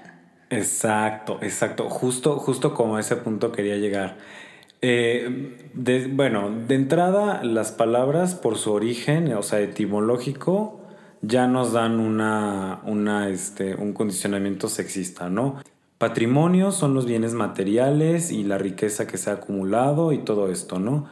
Exacto, 0.50 1.38
exacto. 1.42 1.88
Justo, 1.88 2.38
justo 2.40 2.74
como 2.74 2.96
a 2.96 3.00
ese 3.00 3.14
punto 3.14 3.52
quería 3.52 3.76
llegar. 3.76 4.16
Eh, 4.86 5.70
de- 5.72 6.08
bueno, 6.08 6.50
de 6.68 6.74
entrada, 6.74 7.42
las 7.42 7.72
palabras 7.72 8.34
por 8.34 8.58
su 8.58 8.70
origen, 8.70 9.32
o 9.32 9.42
sea, 9.42 9.60
etimológico, 9.60 10.78
ya 11.22 11.46
nos 11.46 11.72
dan 11.72 12.00
una, 12.00 12.82
una, 12.84 13.30
este, 13.30 13.74
un 13.76 13.94
condicionamiento 13.94 14.68
sexista, 14.68 15.30
¿no? 15.30 15.56
Patrimonio 15.96 16.70
son 16.70 16.92
los 16.92 17.06
bienes 17.06 17.32
materiales 17.32 18.30
y 18.30 18.44
la 18.44 18.58
riqueza 18.58 19.06
que 19.06 19.16
se 19.16 19.30
ha 19.30 19.34
acumulado 19.34 20.12
y 20.12 20.18
todo 20.18 20.50
esto, 20.50 20.78
¿no? 20.78 21.06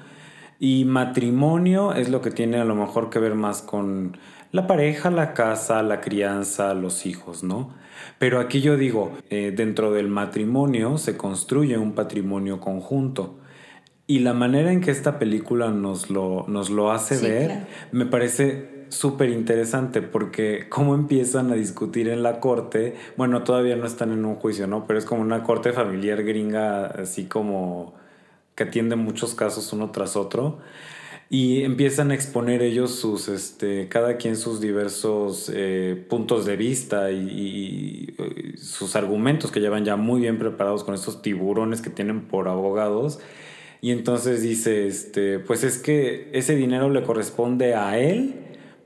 Y 0.61 0.85
matrimonio 0.85 1.95
es 1.95 2.11
lo 2.11 2.21
que 2.21 2.31
tiene 2.31 2.59
a 2.59 2.67
lo 2.67 2.75
mejor 2.75 3.09
que 3.09 3.21
ver 3.21 3.35
más 3.35 3.63
con 3.63 4.19
la 4.51 4.67
pareja, 4.67 5.11
la 5.11 5.33
casa, 5.33 5.83
la 5.83 6.03
crianza, 6.03 6.75
los 6.75 7.07
hijos, 7.07 7.43
¿no? 7.43 7.71
Pero 8.19 8.39
aquí 8.39 8.61
yo 8.61 8.77
digo, 8.77 9.13
eh, 9.31 9.51
dentro 9.57 9.93
del 9.93 10.09
matrimonio 10.09 10.99
se 10.99 11.17
construye 11.17 11.79
un 11.79 11.93
patrimonio 11.95 12.61
conjunto. 12.61 13.39
Y 14.13 14.19
la 14.19 14.35
manera 14.35 14.71
en 14.71 14.83
que 14.83 14.91
esta 14.91 15.19
película 15.19 15.71
nos 15.71 16.11
lo, 16.11 16.45
nos 16.47 16.69
lo 16.69 16.93
hace 16.93 17.17
Sí, 17.17 17.25
ver 17.25 17.47
claro. 17.47 17.67
me 17.93 18.05
parece 18.05 18.85
súper 18.91 19.31
interesante 19.31 20.03
porque 20.03 20.67
cómo 20.69 20.95
empiezan 20.95 21.51
a 21.51 21.55
discutir 21.55 22.11
en 22.11 22.23
la 22.23 22.39
corte, 22.39 22.95
bueno, 23.17 23.43
todavía 23.43 23.75
no 23.75 23.87
están 23.87 24.13
en 24.13 24.27
un 24.27 24.35
juicio, 24.35 24.67
¿no? 24.67 24.87
Pero 24.87 24.99
es 24.99 25.07
como 25.07 25.23
una 25.23 25.43
corte 25.43 25.73
familiar 25.73 26.25
gringa, 26.25 26.89
así 26.89 27.25
como 27.25 27.95
que 28.55 28.65
atiende 28.65 28.97
muchos 28.97 29.35
casos 29.35 29.73
uno 29.73 29.93
tras 29.93 30.15
otro. 30.15 30.59
y 31.31 31.63
empiezan 31.63 32.11
a 32.11 32.15
exponer 32.15 32.61
ellos 32.61 32.95
sus, 32.95 33.29
este, 33.29 33.89
cada 33.89 34.19
quien 34.19 34.37
sus 34.37 34.61
diversos 34.61 35.51
eh, 35.55 36.05
puntos 36.11 36.45
de 36.45 36.57
vista 36.59 37.11
y, 37.11 37.17
y, 37.31 38.15
y, 38.55 38.57
sus 38.59 38.95
argumentos 38.95 39.51
que 39.51 39.61
llevan 39.61 39.87
ya 39.87 39.97
muy 39.97 40.21
bien 40.21 40.39
preparados 40.39 40.85
con 40.85 40.95
estos 40.95 41.23
tiburones 41.23 41.81
que 41.81 41.89
tienen 41.89 42.29
por 42.29 42.49
abogados. 42.49 43.19
Y 43.85 43.91
entonces 43.91 44.43
dice, 44.43 44.87
este, 44.87 45.41
pues 45.41 45.65
es 45.65 45.79
que 45.79 46.31
ese 46.33 46.55
dinero 46.55 46.89
le 46.89 47.03
corresponde 47.03 47.75
a 47.75 47.99
él 47.99 48.37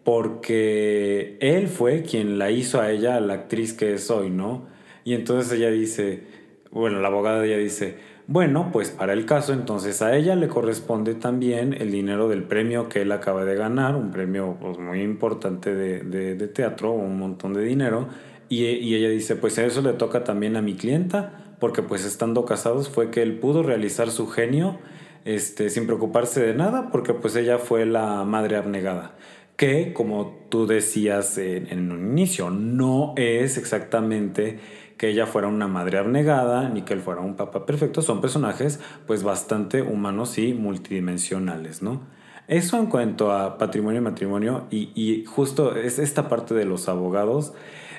porque 0.05 1.37
él 1.41 1.69
fue 1.69 2.03
quien 2.03 2.39
la 2.39 2.51
hizo 2.51 2.81
a 2.81 2.91
ella 2.91 3.21
la 3.21 3.35
actriz 3.35 3.75
que 3.75 3.93
es 3.93 4.11
hoy, 4.11 4.31
¿no? 4.31 4.69
Y 5.05 5.13
entonces 5.13 5.53
ella 5.53 5.71
dice, 5.71 6.23
bueno, 6.71 7.01
la 7.01 7.09
abogada 7.09 7.45
ella 7.45 7.59
dice, 7.59 7.99
bueno, 8.27 8.71
pues 8.73 8.91
para 8.91 9.13
el 9.13 9.27
caso 9.27 9.53
entonces 9.53 10.01
a 10.01 10.17
ella 10.17 10.35
le 10.35 10.49
corresponde 10.49 11.15
también 11.15 11.75
el 11.75 11.91
dinero 11.93 12.31
del 12.31 12.45
premio 12.45 12.89
que 12.89 13.03
él 13.03 13.13
acaba 13.13 13.45
de 13.45 13.55
ganar, 13.55 13.97
un 13.97 14.11
premio 14.11 14.57
pues, 14.59 14.79
muy 14.79 15.03
importante 15.03 15.75
de, 15.75 16.01
de, 16.05 16.37
de, 16.37 16.49
teatro, 16.49 16.93
un 16.93 17.19
montón 17.19 17.53
de 17.53 17.63
dinero, 17.63 18.09
y, 18.49 18.65
y 18.65 18.95
ella 18.95 19.11
dice, 19.11 19.37
pues 19.37 19.59
eso 19.59 19.83
le 19.83 19.93
toca 19.93 20.25
también 20.25 20.57
a 20.57 20.63
mi 20.63 20.75
clienta, 20.75 21.46
porque 21.59 21.83
pues 21.83 22.05
estando 22.05 22.45
casados 22.45 22.89
fue 22.89 23.11
que 23.11 23.23
él 23.23 23.39
pudo 23.39 23.63
realizar 23.63 24.11
su 24.11 24.27
genio 24.29 24.79
este, 25.25 25.71
sin 25.71 25.87
preocuparse 25.87 26.41
de 26.41 26.55
nada, 26.55 26.91
porque 26.91 27.15
pues 27.15 27.35
ella 27.37 27.59
fue 27.59 27.87
la 27.87 28.25
madre 28.25 28.57
abnegada 28.57 29.17
que, 29.57 29.93
como 29.95 30.47
tú 30.51 30.67
decías 30.67 31.39
en, 31.39 31.91
un 31.91 32.11
inicio, 32.11 32.51
no 32.51 33.15
es 33.17 33.57
exactamente 33.57 34.61
que 34.99 35.09
ella 35.09 35.27
fuera 35.27 35.49
una 35.49 35.67
madre 35.67 35.99
abnegada 35.99 36.69
ni 36.69 36.83
que 36.83 36.95
él 36.95 37.01
fuera 37.01 37.21
un 37.21 37.37
papá 37.37 37.67
perfecto, 37.67 38.03
son 38.03 38.21
personajes 38.21 38.81
pues 39.07 39.23
bastante 39.23 39.83
humanos 39.83 40.39
y 40.39 40.55
multidimensionales, 40.55 41.83
¿no? 41.83 42.03
Eso 42.49 42.79
en 42.79 42.87
cuanto 42.87 43.33
a 43.33 43.59
patrimonio 43.59 44.01
y 44.01 44.05
matrimonio 44.05 44.67
y, 44.71 44.93
y 44.95 45.25
justo 45.25 45.75
es 45.75 45.99
esta 45.99 46.29
parte 46.29 46.55
de 46.55 46.65
los 46.65 46.89
abogados 46.89 47.55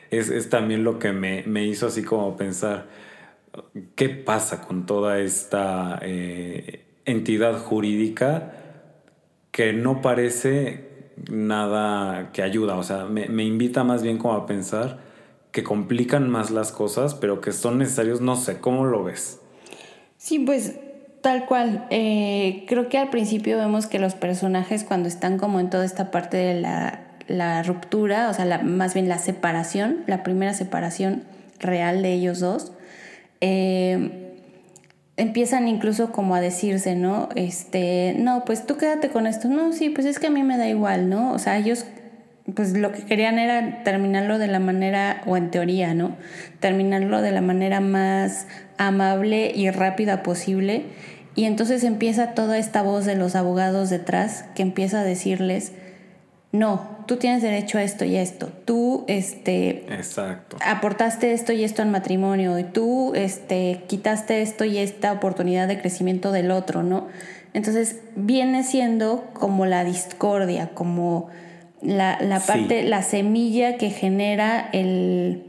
es, 0.10 0.30
es 0.30 0.50
también 0.50 0.84
lo 0.84 1.00
que 1.00 1.12
me, 1.12 1.44
me, 1.46 1.66
hizo 1.66 1.88
así 1.88 2.02
como 2.02 2.38
pensar 2.38 2.88
qué 3.96 4.10
pasa 4.10 4.62
con 4.62 4.86
toda 4.86 5.20
esta 5.20 6.00
eh, 6.02 6.86
entidad 7.06 7.58
jurídica 7.60 8.54
que 9.52 9.74
no 9.74 10.02
parece 10.02 11.12
nada 11.32 12.32
que 12.32 12.44
ayuda, 12.44 12.76
o 12.76 12.84
sea, 12.84 13.06
me, 13.06 13.44
invita 13.44 13.84
más 13.84 14.04
bien 14.04 14.18
como 14.18 14.36
a 14.36 14.46
pensar 14.46 15.00
que 15.52 15.64
complican 15.64 16.30
más 16.30 16.52
las 16.52 16.72
cosas, 16.72 17.16
pero 17.16 17.42
que 17.42 17.52
son 17.52 17.80
necesarios, 17.80 18.22
no 18.22 18.36
sé, 18.36 18.60
¿cómo 18.60 18.86
lo 18.86 19.04
ves? 19.04 19.40
Sí, 20.18 20.40
pues 20.40 20.76
tal 21.22 21.46
cual. 21.46 21.88
Eh, 21.90 22.66
creo 22.68 22.90
que 22.90 23.00
al 23.00 23.10
principio 23.10 23.58
vemos 23.58 23.88
que 23.88 23.98
los 23.98 24.14
personajes 24.14 24.84
cuando 24.84 25.08
están 25.08 25.38
como 25.38 25.60
en 25.60 25.70
toda 25.70 25.86
esta 25.86 26.12
parte 26.12 26.38
de 26.38 26.62
la, 26.62 27.64
ruptura, 27.64 28.30
o 28.30 28.34
sea, 28.34 28.60
más 28.60 28.94
bien 28.94 29.10
la 29.10 29.18
separación, 29.18 30.04
la 30.06 30.24
primera 30.24 30.54
separación 30.54 31.24
real 31.60 32.02
de 32.02 32.14
ellos 32.14 32.40
dos, 32.40 32.72
eh, 33.42 34.36
empiezan 35.18 35.68
incluso 35.68 36.12
como 36.12 36.36
a 36.36 36.42
decirse, 36.42 36.96
¿no? 36.96 37.30
Este, 37.36 38.16
no, 38.18 38.44
pues 38.46 38.66
tú 38.66 38.78
quédate 38.78 39.10
con 39.10 39.28
esto. 39.28 39.48
No, 39.50 39.74
sí, 39.74 39.90
pues 39.90 40.06
es 40.06 40.20
que 40.20 40.28
a 40.28 40.32
mí 40.32 40.44
me 40.44 40.58
da 40.58 40.68
igual, 40.68 41.10
¿no? 41.10 41.34
O 41.34 41.40
sea, 41.40 41.58
ellos 41.58 41.86
pues 42.56 42.78
lo 42.78 42.94
que 42.94 43.04
querían 43.04 43.40
era 43.40 43.84
terminarlo 43.84 44.38
de 44.38 44.48
la 44.48 44.60
manera, 44.60 45.22
o 45.26 45.36
en 45.36 45.52
teoría, 45.52 45.94
¿no? 45.94 46.16
Terminarlo 46.60 47.22
de 47.22 47.32
la 47.32 47.42
manera 47.42 47.82
más 47.82 48.48
amable 48.78 49.52
y 49.54 49.70
rápida 49.70 50.24
posible. 50.24 50.86
Y 51.36 51.46
entonces 51.46 51.84
empieza 51.84 52.34
toda 52.34 52.58
esta 52.58 52.82
voz 52.82 53.06
de 53.06 53.16
los 53.16 53.36
abogados 53.36 53.90
detrás 53.90 54.46
que 54.56 54.62
empieza 54.62 55.02
a 55.02 55.04
decirles, 55.04 55.74
no, 56.52 57.04
tú 57.08 57.18
tienes 57.18 57.42
derecho 57.42 57.78
a 57.78 57.84
esto 57.84 58.06
y 58.06 58.16
a 58.16 58.22
esto. 58.22 58.50
Tú 58.66 59.04
este, 59.08 59.86
Exacto. 59.94 60.58
aportaste 60.66 61.34
esto 61.34 61.52
y 61.52 61.64
esto 61.64 61.82
al 61.82 61.90
matrimonio 61.90 62.58
y 62.58 62.64
tú 62.64 63.14
este, 63.16 63.84
quitaste 63.88 64.42
esto 64.42 64.64
y 64.64 64.78
esta 64.78 65.12
oportunidad 65.12 65.68
de 65.68 65.80
crecimiento 65.80 66.32
del 66.32 66.52
otro, 66.52 66.84
¿no? 66.84 67.08
Entonces 67.54 68.02
viene 68.16 68.64
siendo 68.64 69.30
como 69.34 69.66
la 69.66 69.84
discordia, 69.84 70.70
como 70.74 71.30
la, 71.82 72.18
la 72.22 72.40
parte, 72.40 72.84
sí. 72.84 72.88
la 72.88 73.02
semilla 73.02 73.78
que 73.78 73.90
genera 73.90 74.70
el 74.72 75.44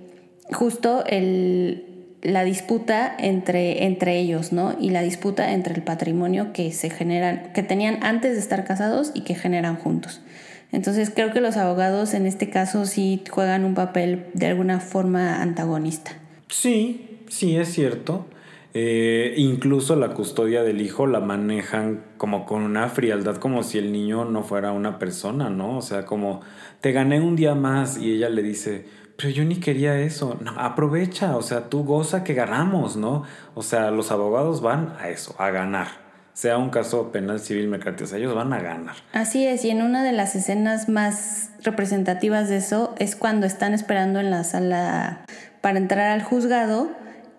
justo 0.53 1.05
el, 1.07 1.85
la 2.23 2.45
disputa 2.45 3.15
entre, 3.19 3.85
entre 3.85 4.19
ellos, 4.19 4.53
¿no? 4.53 4.77
Y 4.81 4.91
la 4.91 5.03
disputa 5.03 5.53
entre 5.53 5.75
el 5.75 5.83
patrimonio 5.83 6.53
que 6.53 6.73
se 6.73 6.91
generan, 6.91 7.53
que 7.53 7.63
tenían 7.63 8.03
antes 8.03 8.33
de 8.35 8.41
estar 8.41 8.65
casados 8.65 9.13
y 9.15 9.23
que 9.23 9.35
generan 9.35 9.77
juntos. 9.77 10.23
Entonces 10.71 11.11
creo 11.15 11.33
que 11.33 11.41
los 11.41 11.57
abogados 11.57 12.15
en 12.15 12.27
este 12.27 12.51
caso 12.51 12.85
sí 12.87 13.23
juegan 13.31 13.65
un 13.65 13.75
papel 13.75 14.27
de 14.35 14.47
alguna 14.47 14.81
forma 14.81 15.41
antagonista. 15.41 16.13
Sí, 16.49 17.21
sí, 17.29 17.57
es 17.57 17.73
cierto. 17.73 18.27
Eh, 18.75 19.35
incluso 19.39 19.97
la 19.97 20.11
custodia 20.11 20.63
del 20.63 20.81
hijo 20.83 21.07
la 21.07 21.21
manejan 21.21 22.05
como 22.19 22.45
con 22.45 22.63
una 22.63 22.89
frialdad, 22.89 23.37
como 23.37 23.63
si 23.63 23.79
el 23.79 23.93
niño 23.93 24.27
no 24.27 24.43
fuera 24.43 24.73
una 24.73 24.99
persona, 24.99 25.49
¿no? 25.49 25.79
O 25.79 25.83
sea, 25.83 26.05
como 26.05 26.43
te 26.81 26.93
gané 26.93 27.21
un 27.21 27.35
día 27.35 27.55
más 27.55 27.97
y 27.97 28.13
ella 28.13 28.29
le 28.29 28.43
dice, 28.43 28.87
pero 29.17 29.31
yo 29.31 29.45
ni 29.45 29.57
quería 29.57 29.99
eso. 30.01 30.39
No, 30.43 30.53
aprovecha, 30.53 31.37
o 31.37 31.43
sea, 31.43 31.69
tú 31.71 31.83
goza 31.85 32.23
que 32.25 32.35
ganamos, 32.35 32.97
¿no? 32.97 33.25
O 33.55 33.63
sea, 33.63 33.91
los 33.91 34.13
abogados 34.13 34.61
van 34.61 34.95
a 35.01 35.09
eso, 35.09 35.35
a 35.39 35.51
ganar. 35.51 36.08
Sea 36.39 36.57
un 36.57 36.71
caso 36.71 37.11
penal, 37.11 37.41
civil, 37.41 37.67
mercantil, 37.67 38.05
o 38.05 38.07
sea, 38.07 38.19
ellos 38.19 38.33
van 38.33 38.53
a 38.53 38.61
ganar. 38.61 38.95
Así 39.13 39.45
es, 39.45 39.65
y 39.65 39.71
en 39.71 39.83
una 39.83 40.05
de 40.05 40.13
las 40.13 40.37
escenas 40.37 40.89
más 40.89 41.51
representativas 41.65 42.49
de 42.49 42.59
eso 42.59 42.95
es 43.01 43.17
cuando 43.17 43.45
están 43.45 43.75
esperando 43.75 44.21
en 44.21 44.31
la 44.31 44.45
sala 44.45 45.25
para 45.63 45.79
entrar 45.79 46.13
al 46.13 46.23
juzgado 46.23 46.91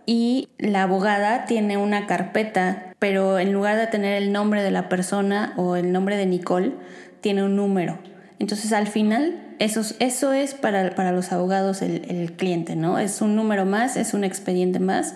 y 0.05 0.49
la 0.57 0.83
abogada 0.83 1.45
tiene 1.45 1.77
una 1.77 2.07
carpeta, 2.07 2.93
pero 2.99 3.39
en 3.39 3.53
lugar 3.53 3.77
de 3.77 3.87
tener 3.87 4.21
el 4.21 4.33
nombre 4.33 4.63
de 4.63 4.71
la 4.71 4.89
persona 4.89 5.53
o 5.55 5.77
el 5.77 5.93
nombre 5.93 6.17
de 6.17 6.25
Nicole, 6.25 6.73
tiene 7.21 7.41
un 7.41 7.55
número. 7.55 7.99
Entonces 8.37 8.73
al 8.73 8.87
final 8.87 9.55
eso, 9.59 9.79
eso 9.99 10.33
es 10.33 10.55
para, 10.55 10.93
para 10.95 11.13
los 11.13 11.31
abogados 11.31 11.81
el, 11.81 12.03
el, 12.09 12.33
cliente, 12.33 12.75
¿no? 12.75 12.99
Es 12.99 13.21
un 13.21 13.37
número 13.37 13.65
más, 13.65 13.95
es 13.95 14.13
un 14.13 14.25
expediente 14.25 14.79
más 14.79 15.15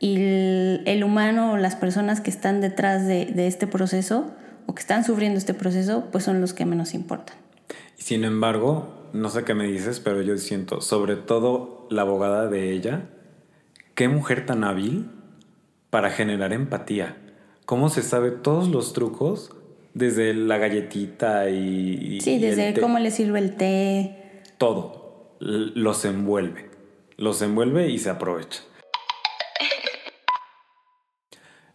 y 0.00 0.16
el, 0.16 0.82
el 0.86 1.04
humano 1.04 1.52
o 1.52 1.56
las 1.56 1.76
personas 1.76 2.20
que 2.20 2.30
están 2.30 2.60
detrás 2.60 3.06
de, 3.06 3.26
de, 3.26 3.46
este 3.46 3.66
proceso 3.66 4.30
o 4.66 4.74
que 4.74 4.80
están 4.80 5.04
sufriendo 5.04 5.38
este 5.38 5.54
proceso, 5.54 6.06
pues 6.12 6.24
son 6.24 6.40
los 6.40 6.54
que 6.54 6.64
menos 6.64 6.94
importan. 6.94 7.36
Sin 7.96 8.24
embargo, 8.24 9.08
no 9.12 9.28
sé 9.28 9.44
qué 9.44 9.54
me 9.54 9.66
dices, 9.66 10.00
pero 10.00 10.22
yo 10.22 10.36
siento, 10.38 10.80
sobre 10.80 11.16
todo 11.16 11.86
la 11.90 12.02
abogada 12.02 12.48
de 12.48 12.72
ella, 12.72 13.08
qué 13.94 14.08
mujer 14.08 14.46
tan 14.46 14.64
hábil 14.64 15.10
para 15.90 16.10
generar 16.10 16.52
empatía. 16.52 17.16
Cómo 17.64 17.88
se 17.88 18.02
sabe 18.02 18.30
todos 18.30 18.68
los 18.68 18.92
trucos 18.92 19.50
desde 19.94 20.32
la 20.34 20.58
galletita 20.58 21.50
y... 21.50 22.20
Sí, 22.20 22.38
desde 22.38 22.78
cómo 22.78 22.98
le 22.98 23.10
sirve 23.10 23.40
el 23.40 23.56
té. 23.56 24.42
Todo. 24.58 25.34
Los 25.40 26.04
envuelve. 26.04 26.70
Los 27.16 27.42
envuelve 27.42 27.88
y 27.88 27.98
se 27.98 28.10
aprovecha. 28.10 28.62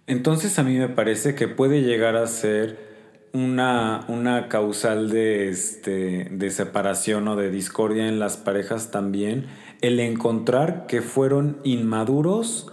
Entonces 0.07 0.59
a 0.59 0.63
mí 0.63 0.77
me 0.77 0.89
parece 0.89 1.35
que 1.35 1.47
puede 1.47 1.81
llegar 1.81 2.15
a 2.15 2.27
ser 2.27 2.93
una, 3.33 4.05
una 4.09 4.47
causal 4.47 5.09
de, 5.09 5.49
este, 5.49 6.27
de 6.29 6.49
separación 6.51 7.27
o 7.27 7.35
de 7.35 7.49
discordia 7.49 8.07
en 8.07 8.19
las 8.19 8.37
parejas 8.37 8.91
también 8.91 9.47
el 9.81 9.99
encontrar 9.99 10.85
que 10.87 11.01
fueron 11.01 11.57
inmaduros 11.63 12.67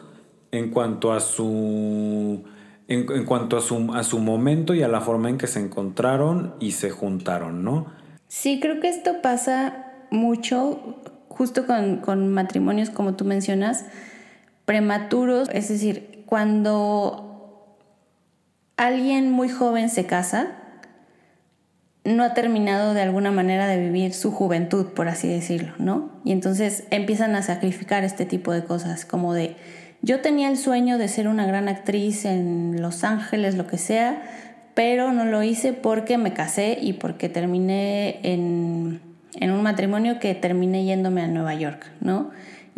en 0.52 0.70
cuanto 0.70 1.12
a 1.12 1.20
su 1.20 2.44
en, 2.88 3.06
en, 3.10 3.24
cuanto 3.24 3.56
a 3.56 3.60
su, 3.60 3.92
a 3.94 4.02
su 4.02 4.18
momento 4.18 4.74
y 4.74 4.82
a 4.82 4.88
la 4.88 5.00
forma 5.00 5.30
en 5.30 5.38
que 5.38 5.46
se 5.46 5.60
encontraron 5.60 6.54
y 6.58 6.72
se 6.72 6.90
juntaron, 6.90 7.64
¿no? 7.64 7.86
Sí, 8.26 8.58
creo 8.60 8.80
que 8.80 8.88
esto 8.88 9.22
pasa 9.22 9.86
mucho 10.10 11.00
justo 11.28 11.66
con, 11.66 11.98
con 11.98 12.32
matrimonios, 12.32 12.90
como 12.90 13.14
tú 13.14 13.24
mencionas, 13.24 13.86
prematuros, 14.64 15.48
es 15.52 15.68
decir, 15.68 16.09
cuando 16.30 17.76
alguien 18.76 19.32
muy 19.32 19.48
joven 19.48 19.90
se 19.90 20.06
casa, 20.06 20.52
no 22.04 22.22
ha 22.22 22.34
terminado 22.34 22.94
de 22.94 23.02
alguna 23.02 23.32
manera 23.32 23.66
de 23.66 23.80
vivir 23.80 24.14
su 24.14 24.30
juventud, 24.30 24.86
por 24.94 25.08
así 25.08 25.26
decirlo, 25.26 25.72
¿no? 25.78 26.12
Y 26.24 26.30
entonces 26.30 26.84
empiezan 26.90 27.34
a 27.34 27.42
sacrificar 27.42 28.04
este 28.04 28.26
tipo 28.26 28.52
de 28.52 28.62
cosas, 28.62 29.04
como 29.04 29.34
de, 29.34 29.56
yo 30.02 30.20
tenía 30.20 30.48
el 30.48 30.56
sueño 30.56 30.98
de 30.98 31.08
ser 31.08 31.26
una 31.26 31.46
gran 31.46 31.68
actriz 31.68 32.24
en 32.24 32.80
Los 32.80 33.02
Ángeles, 33.02 33.56
lo 33.56 33.66
que 33.66 33.76
sea, 33.76 34.22
pero 34.74 35.12
no 35.12 35.24
lo 35.24 35.42
hice 35.42 35.72
porque 35.72 36.16
me 36.16 36.32
casé 36.32 36.78
y 36.80 36.92
porque 36.92 37.28
terminé 37.28 38.20
en, 38.22 39.00
en 39.34 39.50
un 39.50 39.62
matrimonio 39.62 40.20
que 40.20 40.36
terminé 40.36 40.84
yéndome 40.84 41.22
a 41.22 41.26
Nueva 41.26 41.54
York, 41.54 41.90
¿no? 42.00 42.30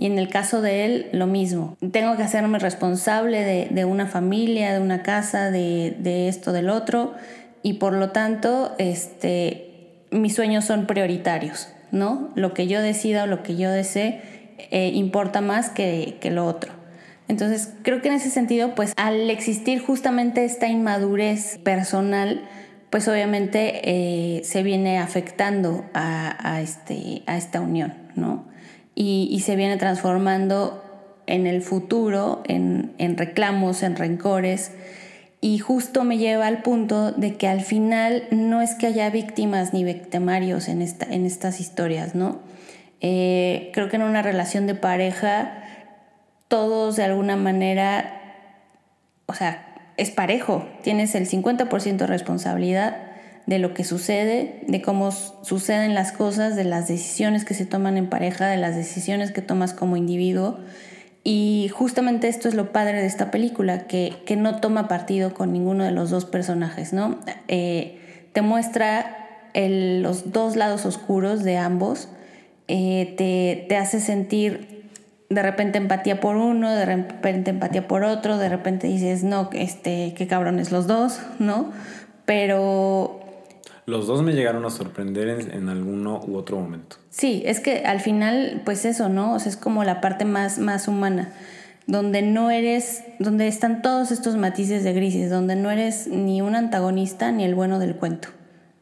Y 0.03 0.07
en 0.07 0.19
el 0.19 0.29
caso 0.29 0.61
de 0.61 0.85
él, 0.85 1.07
lo 1.13 1.29
mismo. 1.29 1.77
Tengo 1.93 2.17
que 2.17 2.25
hacerme 2.25 2.59
responsable 2.59 3.45
de, 3.45 3.69
de 3.71 3.85
una 3.85 4.09
familia, 4.09 4.73
de 4.73 4.81
una 4.81 5.05
casa, 5.05 5.53
de, 5.53 5.95
de 5.97 6.27
esto, 6.27 6.51
del 6.51 6.71
otro 6.71 7.15
y 7.63 7.75
por 7.75 7.93
lo 7.93 8.11
tanto, 8.11 8.75
este, 8.79 10.01
mis 10.11 10.35
sueños 10.35 10.65
son 10.65 10.89
prioritarios, 10.89 11.69
¿no? 11.93 12.31
Lo 12.35 12.53
que 12.53 12.67
yo 12.67 12.83
decida 12.83 13.23
o 13.23 13.27
lo 13.29 13.45
que 13.45 13.55
yo 13.55 13.71
desee 13.71 14.21
eh, 14.73 14.91
importa 14.93 15.41
más 15.41 15.71
que, 15.71 16.19
que 16.21 16.33
lo 16.33 16.47
otro. 16.47 16.73
Entonces, 17.29 17.73
creo 17.83 18.03
que 18.03 18.09
en 18.09 18.15
ese 18.15 18.31
sentido, 18.31 18.75
pues 18.75 18.95
al 18.97 19.31
existir 19.31 19.81
justamente 19.81 20.45
esta 20.45 20.67
inmadurez 20.67 21.59
personal, 21.59 22.43
pues 22.91 23.07
obviamente 23.07 23.81
eh, 23.85 24.43
se 24.43 24.65
viene 24.65 24.99
afectando 24.99 25.85
a, 25.95 26.61
este, 26.61 27.23
a 27.27 27.37
esta 27.37 27.61
unión, 27.61 27.95
¿no? 28.17 28.51
Y, 28.95 29.41
se 29.41 29.57
viene 29.57 29.77
transformando 29.79 30.83
en 31.27 31.47
el 31.47 31.63
futuro, 31.63 32.43
en, 32.47 32.95
en, 32.99 33.17
reclamos, 33.17 33.83
en 33.83 33.97
rencores. 33.97 34.73
Y 35.41 35.59
justo 35.59 36.05
me 36.05 36.19
lleva 36.19 36.47
al 36.47 36.63
punto 36.63 37.11
de 37.11 37.35
que 37.37 37.49
al 37.49 37.63
final 37.63 38.25
no 38.31 38.61
es 38.61 38.75
que 38.75 38.87
haya 38.87 39.11
víctimas 39.11 39.73
ni 39.73 39.83
victimarios 39.83 40.69
en, 40.69 40.83
esta, 40.83 41.07
en 41.07 41.27
estas 41.27 41.59
historias, 41.59 42.15
¿no? 42.15 42.41
Eh, 43.01 43.71
creo 43.75 43.89
que 43.89 43.97
en 43.97 44.03
una 44.03 44.23
relación 44.23 44.69
de 44.69 44.77
pareja 44.77 45.59
todos 46.47 46.97
de 46.97 47.03
alguna 47.03 47.35
manera, 47.35 48.21
o 49.27 49.35
sea, 49.35 49.75
es 49.97 50.11
parejo, 50.11 50.69
tienes 50.83 51.15
el 51.15 51.27
50% 51.27 51.97
de 51.97 52.07
responsabilidad 52.07 53.12
de 53.47 53.59
lo 53.59 53.75
que 53.75 53.85
sucede, 53.85 54.63
de 54.69 54.83
cómo 54.83 55.11
suceden 55.11 55.95
las 55.95 56.13
cosas, 56.13 56.57
de 56.57 56.65
las 56.65 56.89
decisiones 56.89 57.45
que 57.45 57.55
se 57.55 57.67
toman 57.67 57.97
en 57.97 58.09
pareja, 58.09 58.47
de 58.47 58.57
las 58.57 58.77
decisiones 58.77 59.33
que 59.33 59.43
tomas 59.43 59.75
como 59.75 59.97
individuo. 59.97 60.59
Y 61.25 61.71
justamente 61.73 62.29
esto 62.29 62.49
es 62.49 62.55
lo 62.55 62.73
padre 62.73 63.01
de 63.01 63.07
esta 63.07 63.31
película, 63.31 63.87
que, 63.87 64.15
que 64.27 64.37
no 64.37 64.61
toma 64.61 64.89
partido 64.89 65.35
con 65.35 65.53
ninguno 65.53 65.85
de 65.85 65.93
los 65.93 66.11
dos 66.11 66.25
personajes, 66.25 66.93
¿no? 66.93 67.19
Eh, 67.49 68.01
te 68.33 68.43
muestra 68.43 69.19
los 69.55 70.33
dos 70.33 70.57
lados 70.57 70.87
oscuros 70.87 71.45
de 71.45 71.59
ambos, 71.59 72.09
eh, 72.69 73.15
te, 73.19 73.67
te 73.69 73.77
hace 73.77 74.01
sentir 74.01 74.73
de 75.29 75.43
repente 75.43 75.79
empatía 75.79 76.21
por 76.21 76.37
uno, 76.37 76.71
de 76.71 76.85
repente 76.85 77.51
empatía 77.51 77.89
por 77.89 78.05
otro, 78.05 78.39
de 78.39 78.49
repente 78.49 78.87
dices, 78.87 79.25
no, 79.25 79.49
este, 79.53 80.15
qué 80.17 80.27
cabrones 80.27 80.73
los 80.73 80.87
dos, 80.87 81.21
¿no? 81.39 81.73
Pero... 82.25 83.22
Los 83.85 84.07
dos 84.07 84.23
me 84.23 84.33
llegaron 84.33 84.65
a 84.65 84.71
sorprender 84.71 85.29
en, 85.29 85.69
alguno 85.69 86.21
u 86.27 86.37
otro 86.37 86.59
momento. 86.59 86.97
Sí, 87.11 87.43
es 87.45 87.59
que 87.59 87.85
al 87.85 88.01
final, 88.01 88.63
pues 88.65 88.85
eso, 88.85 89.09
¿no? 89.09 89.35
O 89.35 89.39
sea, 89.41 89.51
es 89.51 89.57
como 89.57 89.83
la 89.83 90.01
parte 90.01 90.25
más, 90.25 90.59
más 90.59 90.87
humana, 90.87 91.33
donde 91.89 92.23
no 92.23 92.51
eres, 92.51 93.03
donde 93.19 93.49
están 93.49 93.83
todos 93.83 94.13
estos 94.13 94.37
matices 94.37 94.85
de 94.85 94.93
grises, 94.93 95.31
donde 95.31 95.57
no 95.57 95.71
eres 95.71 96.07
ni 96.07 96.41
un 96.43 96.55
antagonista 96.55 97.33
ni 97.33 97.45
el 97.45 97.57
bueno 97.57 97.81
del 97.81 97.97
cuento. 97.97 98.29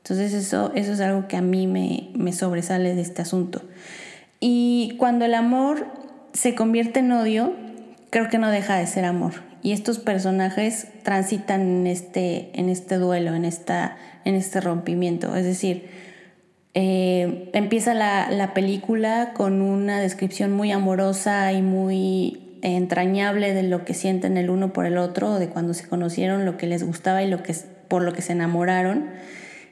Entonces 0.03 0.35
eso, 0.35 0.71
eso 0.75 0.93
es 0.93 1.01
algo 1.01 1.29
que 1.29 1.37
a 1.37 1.43
mí 1.43 1.67
me, 1.67 2.11
me 2.15 2.33
sobresale 2.33 2.95
de 2.95 3.01
este 3.01 3.23
asunto. 3.23 3.63
Y 4.39 4.97
cuando 4.99 5.25
el 5.25 5.35
amor 5.35 5.87
se 6.33 6.55
convierte 6.55 7.01
en 7.01 7.13
odio, 7.13 7.55
creo 8.11 8.29
que 8.29 8.39
no 8.39 8.51
deja 8.51 8.77
de 8.77 8.87
ser 8.87 9.05
amor. 9.05 9.35
Y 9.63 9.73
estos 9.73 9.99
personajes 9.99 10.89
transitan 11.03 11.61
en 11.61 11.87
este, 11.87 12.51
en 12.59 12.69
este 12.69 12.97
duelo, 12.97 13.35
en, 13.35 13.45
esta, 13.45 13.97
en 14.25 14.35
este 14.35 14.61
rompimiento. 14.61 15.35
Es 15.37 15.45
decir, 15.45 15.89
eh, 16.75 17.51
empieza 17.53 17.95
la, 17.95 18.31
la, 18.31 18.55
película 18.55 19.33
con 19.35 19.61
una 19.61 20.01
descripción 20.01 20.53
muy 20.53 20.71
amorosa 20.71 21.53
y 21.53 21.63
muy 21.63 22.59
entrañable 22.63 23.55
de 23.55 23.63
lo 23.63 23.85
que 23.85 23.95
sienten 23.95 24.37
el 24.37 24.51
uno 24.51 24.73
por 24.73 24.87
el 24.87 24.99
otro, 24.99 25.39
de 25.39 25.49
cuando 25.49 25.75
se 25.75 25.89
conocieron, 25.89 26.45
lo 26.45 26.57
que 26.57 26.67
les 26.67 26.85
gustaba 26.85 27.23
y 27.23 27.29
lo 27.29 27.43
que, 27.43 27.55
por 27.89 28.03
lo 28.03 28.13
que 28.13 28.23
se 28.23 28.33
enamoraron. 28.33 29.11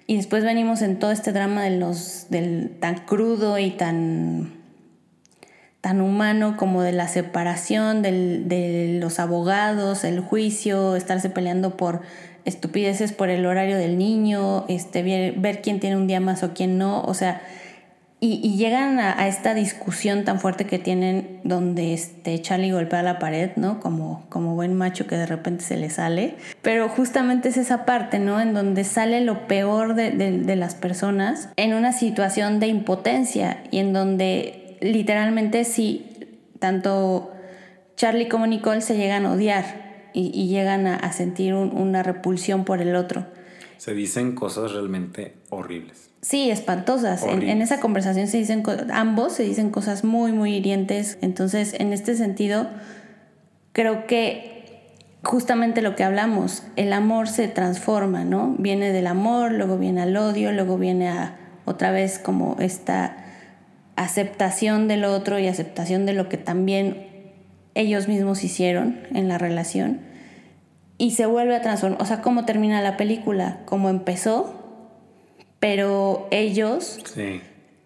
Y 0.07 0.17
después 0.17 0.43
venimos 0.43 0.83
en 0.83 0.99
todo 0.99 1.13
este 1.13 1.33
drama 1.33 1.63
de 1.63 1.77
los, 1.77 2.27
del, 2.31 2.77
tan 2.81 2.97
crudo 3.05 3.59
y 3.59 3.71
tan 3.71 4.59
tan 5.81 6.01
humano 6.01 6.57
como 6.57 6.83
de 6.83 6.93
la 6.93 7.07
separación 7.07 8.03
de 8.03 8.99
los 9.01 9.21
abogados, 9.21 10.03
el 10.03 10.21
juicio, 10.21 10.97
estarse 10.97 11.31
peleando 11.31 11.77
por 11.77 12.03
estupideces 12.49 13.13
por 13.13 13.29
el 13.29 13.47
horario 13.47 13.77
del 13.77 13.99
niño, 13.99 14.65
este, 14.69 15.03
ver, 15.37 15.63
quién 15.63 15.81
tiene 15.81 15.97
un 15.97 16.07
día 16.07 16.21
más 16.21 16.43
o 16.43 16.55
quién 16.55 16.79
no, 16.79 17.03
o 17.03 17.15
sea, 17.15 17.43
y, 18.21 18.57
llegan 18.57 18.99
a, 18.99 19.29
esta 19.29 19.55
discusión 19.55 20.25
tan 20.25 20.41
fuerte 20.41 20.65
que 20.67 20.81
tienen 20.81 21.41
donde 21.45 21.95
este 21.95 22.43
Charlie 22.43 22.73
golpea 22.73 23.05
la 23.05 23.21
pared, 23.21 23.53
¿no? 23.55 23.79
Como, 23.79 24.27
como 24.29 24.57
buen 24.57 24.75
macho 24.75 25.07
que 25.07 25.17
de 25.17 25.25
repente 25.25 25.63
se 25.63 25.77
le 25.77 25.89
sale. 25.89 26.35
Pero 26.61 26.89
justamente 26.89 27.51
es 27.51 27.57
esa 27.57 27.85
parte, 27.85 28.19
¿no? 28.19 28.41
En 28.41 28.55
donde 28.55 28.83
sale 28.83 29.21
lo 29.21 29.47
peor 29.47 29.95
de 29.95 30.57
las 30.57 30.75
personas 30.75 31.51
en 31.55 31.75
una 31.75 31.93
situación 31.93 32.59
de 32.59 32.67
impotencia 32.67 33.63
y 33.71 33.79
en 33.79 33.93
donde 33.93 34.77
literalmente 34.81 35.63
sí, 35.65 36.07
tanto 36.59 37.33
Charlie 37.97 38.29
como 38.29 38.49
Nicole 38.49 38.81
se 38.81 38.97
llegan 38.97 39.27
a 39.27 39.33
odiar 39.33 39.88
y, 40.19 40.49
llegan 40.49 40.87
a, 40.87 41.13
sentir 41.13 41.55
una 41.55 42.03
repulsión 42.03 42.65
por 42.65 42.81
el 42.81 42.97
otro. 42.97 43.27
Se 43.77 43.95
dicen 43.95 44.35
cosas 44.35 44.73
realmente 44.73 45.35
horribles. 45.51 46.11
Sí, 46.21 46.51
espantosas. 46.51 47.23
En, 47.23 47.43
en, 47.43 47.63
esa 47.63 47.79
conversación 47.79 48.27
se 48.27 48.39
dicen, 48.39 48.65
ambos 48.93 49.35
se 49.35 49.45
dicen 49.45 49.71
cosas 49.71 50.03
muy, 50.03 50.33
muy 50.33 50.57
hirientes. 50.57 51.19
Entonces, 51.21 51.75
en 51.79 51.93
este 51.93 52.17
sentido, 52.17 52.69
creo 53.73 54.07
que 54.07 54.97
justamente 55.23 55.81
lo 55.83 55.95
que 55.95 56.03
hablamos, 56.03 56.65
el 56.75 56.93
amor 56.93 57.29
se 57.29 57.47
transforma, 57.47 58.25
¿no? 58.25 58.57
Viene 58.59 58.93
del 58.93 59.07
amor, 59.07 59.53
luego 59.53 59.79
viene 59.79 60.03
al 60.03 60.17
odio, 60.17 60.51
luego 60.53 60.77
viene 60.77 61.09
a 61.09 61.37
otra 61.65 61.93
vez 61.93 62.19
como 62.19 62.57
esta 62.59 63.17
aceptación 63.95 64.89
del 64.89 65.05
otro 65.05 65.39
y 65.39 65.47
aceptación 65.47 66.07
de 66.07 66.15
lo 66.15 66.29
que 66.29 66.39
también 66.39 67.07
ellos 67.75 68.09
mismos 68.09 68.43
hicieron 68.43 69.01
en 69.13 69.29
la 69.29 69.39
relación 69.39 70.08
y 70.99 71.13
se 71.13 71.27
vuelve 71.27 71.55
a 71.55 71.63
transformar, 71.63 72.03
o 72.03 72.05
sea, 72.05 72.21
cómo 72.21 72.45
termina 72.45 72.83
la 72.83 72.97
película, 72.97 73.61
cómo 73.65 73.89
empezó, 73.89 74.53
pero 75.61 76.29
ellos 76.31 76.99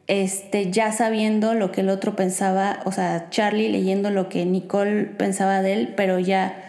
este 0.08 0.70
ya 0.70 0.92
sabiendo 0.92 1.54
lo 1.54 1.70
que 1.72 1.82
el 1.82 1.90
otro 1.90 2.16
pensaba, 2.16 2.80
o 2.84 2.92
sea, 2.92 3.28
Charlie 3.30 3.70
leyendo 3.70 4.10
lo 4.10 4.28
que 4.28 4.44
Nicole 4.44 5.04
pensaba 5.04 5.62
de 5.62 5.74
él, 5.74 5.94
pero 5.96 6.18
ya 6.18 6.64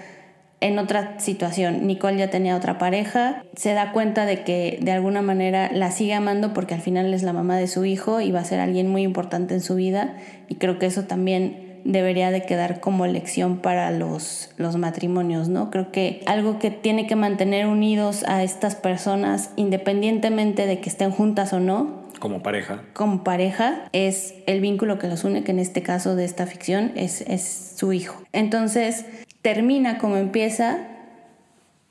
en 0.60 0.79
otra 0.79 1.19
situación. 1.19 1.88
Nicole 1.88 2.17
ya 2.17 2.29
tenía 2.29 2.56
otra 2.56 2.77
pareja, 2.77 3.43
se 3.53 3.73
da 3.73 3.91
cuenta 3.91 4.25
de 4.25 4.43
que 4.43 4.79
de 4.82 4.91
alguna 4.91 5.21
manera 5.21 5.69
la 5.73 5.91
sigue 5.91 6.13
amando 6.13 6.53
porque 6.53 6.73
al 6.73 6.79
final 6.79 7.13
es 7.13 7.23
la 7.23 7.34
mamá 7.34 7.58
de 7.58 7.67
su 7.67 7.84
hijo 7.84 8.21
y 8.21 8.32
va 8.32 8.39
a 8.39 8.45
ser 8.45 8.62
alguien 8.62 8.89
muy 8.89 9.01
importante 9.03 9.56
en 9.56 9.62
su 9.62 9.75
vida 9.75 10.15
y 10.47 10.56
creo 10.56 10.79
que 10.79 10.86
eso 10.86 11.03
también 11.03 11.72
debería 11.86 12.32
de 12.32 12.46
quedar 12.46 12.80
como 12.80 13.08
lección 13.08 13.58
para 13.58 13.91
los, 13.91 14.52
los 14.58 14.78
matrimonios, 14.78 15.50
¿no? 15.50 15.69
Creo 15.69 15.91
que 15.91 16.22
algo 16.26 16.60
que 16.60 16.72
tiene 16.72 17.08
que 17.08 17.15
mantener 17.15 17.67
unidos 17.67 18.24
a 18.28 18.43
estas 18.43 18.76
personas 18.76 19.52
independientemente 19.56 20.65
de 20.65 20.80
que 20.80 20.89
estén 20.89 21.12
juntas 21.12 21.54
o 21.54 21.60
no, 21.60 22.04
como 22.19 22.41
pareja. 22.41 22.82
Como 22.93 23.26
pareja 23.26 23.89
es 23.91 24.36
el 24.46 24.62
vínculo 24.62 24.98
que 24.98 25.08
los 25.08 25.26
une, 25.26 25.43
que 25.43 25.52
en 25.52 25.60
este 25.60 25.84
caso 25.84 26.15
de 26.15 26.24
esta 26.24 26.46
ficción 26.46 26.93
es, 26.96 27.19
es 27.19 27.74
su 27.76 27.91
hijo. 27.91 28.24
Entonces, 28.32 29.06
termina 29.41 29.98
como 29.98 30.15
empieza, 30.15 30.88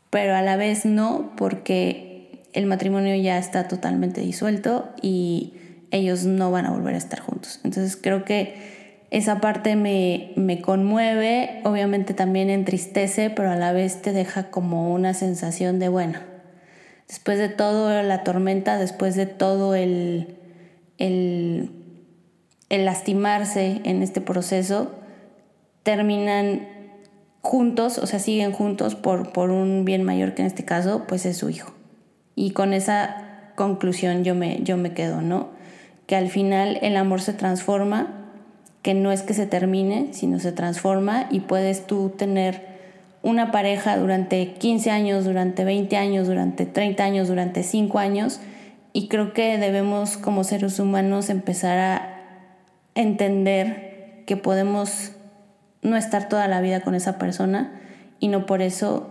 pero 0.09 0.35
a 0.35 0.41
la 0.41 0.57
vez 0.57 0.87
no, 0.87 1.33
porque 1.37 2.43
el 2.55 2.65
matrimonio 2.65 3.15
ya 3.17 3.37
está 3.37 3.69
totalmente 3.69 4.23
disuelto 4.23 4.89
y 5.03 5.53
ellos 5.91 6.25
no 6.25 6.51
van 6.51 6.65
a 6.65 6.71
volver 6.71 6.95
a 6.95 6.99
estar 6.99 7.21
juntos. 7.21 7.61
Entonces 7.63 7.97
creo 7.97 8.25
que 8.25 8.72
esa 9.12 9.42
parte 9.42 9.77
me, 9.77 10.33
me 10.37 10.62
conmueve, 10.62 11.61
obviamente 11.64 12.14
también 12.14 12.48
entristece, 12.48 13.29
pero 13.29 13.51
a 13.51 13.57
la 13.57 13.72
vez 13.72 14.01
te 14.01 14.11
deja 14.11 14.51
como 14.51 14.90
una 14.90 15.12
sensación 15.12 15.79
de, 15.79 15.90
bueno, 15.90 16.18
después 17.09 17.37
de 17.37 17.51
todo 17.51 18.03
la 18.03 18.25
tormenta, 18.25 18.79
después 18.79 19.14
de 19.14 19.27
todo 19.27 19.75
el, 19.75 20.38
el, 20.96 21.72
el 22.70 22.85
lastimarse 22.87 23.83
en 23.85 24.03
este 24.03 24.22
proceso, 24.22 24.92
terminan 25.83 26.66
juntos, 27.42 27.98
o 27.98 28.07
sea, 28.07 28.18
siguen 28.18 28.53
juntos 28.53 28.94
por, 28.94 29.31
por 29.35 29.51
un 29.51 29.85
bien 29.85 30.05
mayor 30.05 30.33
que 30.33 30.40
en 30.40 30.46
este 30.46 30.64
caso, 30.64 31.05
pues 31.07 31.27
es 31.27 31.37
su 31.37 31.51
hijo. 31.51 31.75
Y 32.35 32.53
con 32.53 32.72
esa 32.72 33.53
conclusión 33.57 34.25
yo 34.25 34.35
me, 34.35 34.62
yo 34.62 34.79
me 34.79 34.94
quedo, 34.94 35.20
¿no? 35.20 35.51
Que 36.07 36.16
al 36.16 36.31
final 36.31 36.79
el 36.81 36.96
amor 36.96 37.20
se 37.20 37.35
transforma, 37.35 38.22
que 38.83 38.95
no 38.95 39.12
es 39.12 39.23
que 39.23 39.35
se 39.35 39.47
termine, 39.47 40.09
sino 40.12 40.38
se 40.40 40.53
transforma 40.53 41.27
y 41.31 41.40
puedes 41.40 41.87
tú 41.87 42.11
tener 42.11 42.73
una 43.23 43.53
pareja 43.53 43.97
durante 43.97 44.55
15 44.55 44.90
años, 44.90 45.25
durante 45.25 45.64
20 45.64 45.97
años, 45.97 46.27
durante 46.27 46.66
30 46.66 47.05
años, 47.05 47.29
durante 47.29 47.62
5 47.62 47.99
años. 47.99 48.40
Y 48.92 49.09
creo 49.09 49.33
que 49.33 49.57
debemos 49.59 50.16
como 50.16 50.45
seres 50.45 50.79
humanos 50.81 51.31
empezar 51.31 51.79
a 51.79 52.21
entender 52.95 54.25
que 54.27 54.37
podemos 54.37 55.12
no 55.83 55.97
estar 55.97 56.29
toda 56.29 56.49
la 56.49 56.61
vida 56.61 56.81
con 56.81 56.95
esa 56.95 57.18
persona 57.18 57.81
y 58.18 58.29
no 58.29 58.47
por 58.47 58.62
eso 58.62 59.11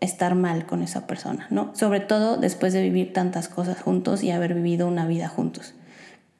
estar 0.00 0.34
mal 0.34 0.66
con 0.66 0.82
esa 0.82 1.06
persona, 1.06 1.46
¿no? 1.50 1.74
Sobre 1.74 2.00
todo 2.00 2.36
después 2.36 2.72
de 2.72 2.82
vivir 2.82 3.12
tantas 3.12 3.48
cosas 3.48 3.80
juntos 3.80 4.22
y 4.22 4.30
haber 4.30 4.54
vivido 4.54 4.86
una 4.86 5.06
vida 5.06 5.28
juntos. 5.28 5.74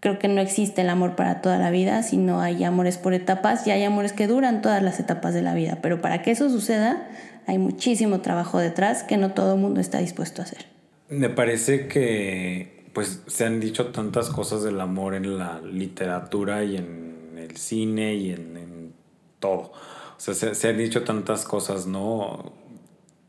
Creo 0.04 0.18
que 0.18 0.28
no 0.28 0.42
existe 0.42 0.82
el 0.82 0.90
amor 0.90 1.16
para 1.16 1.40
toda 1.40 1.56
la 1.56 1.70
vida, 1.70 2.02
sino 2.02 2.42
hay 2.42 2.62
amores 2.62 2.98
por 2.98 3.14
etapas 3.14 3.66
y 3.66 3.70
hay 3.70 3.84
amores 3.84 4.12
que 4.12 4.26
duran 4.26 4.60
todas 4.60 4.82
las 4.82 5.00
etapas 5.00 5.32
de 5.32 5.40
la 5.40 5.54
vida. 5.54 5.78
Pero 5.80 6.02
para 6.02 6.20
que 6.20 6.30
eso 6.30 6.50
suceda, 6.50 7.08
hay 7.46 7.56
muchísimo 7.56 8.20
trabajo 8.20 8.58
detrás 8.58 9.02
que 9.02 9.16
no 9.16 9.32
todo 9.32 9.54
el 9.54 9.62
mundo 9.62 9.80
está 9.80 10.00
dispuesto 10.00 10.42
a 10.42 10.44
hacer. 10.44 10.66
Me 11.08 11.30
parece 11.30 11.88
que 11.88 12.84
pues 12.92 13.22
se 13.28 13.46
han 13.46 13.60
dicho 13.60 13.92
tantas 13.92 14.28
cosas 14.28 14.62
del 14.62 14.78
amor 14.78 15.14
en 15.14 15.38
la 15.38 15.62
literatura 15.62 16.64
y 16.64 16.76
en 16.76 17.38
el 17.38 17.56
cine 17.56 18.14
y 18.14 18.32
en, 18.32 18.92
todo. 19.40 19.72
O 19.72 20.18
sea, 20.18 20.34
se, 20.34 20.54
se 20.54 20.68
han 20.68 20.76
dicho 20.76 21.02
tantas 21.04 21.46
cosas, 21.46 21.86
¿no? 21.86 22.52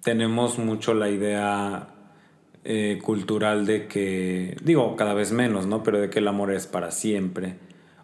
Tenemos 0.03 0.59
mucho 0.59 0.93
la 0.93 1.07
idea 1.09 1.94
eh, 2.67 2.99
cultural 3.03 3.67
de 3.67 3.87
que, 3.87 4.57
digo, 4.63 4.95
cada 4.95 5.13
vez 5.13 5.31
menos, 5.31 5.67
¿no? 5.67 5.83
Pero 5.83 5.99
de 5.99 6.09
que 6.09 6.17
el 6.17 6.27
amor 6.27 6.51
es 6.51 6.65
para 6.65 6.89
siempre, 6.89 7.57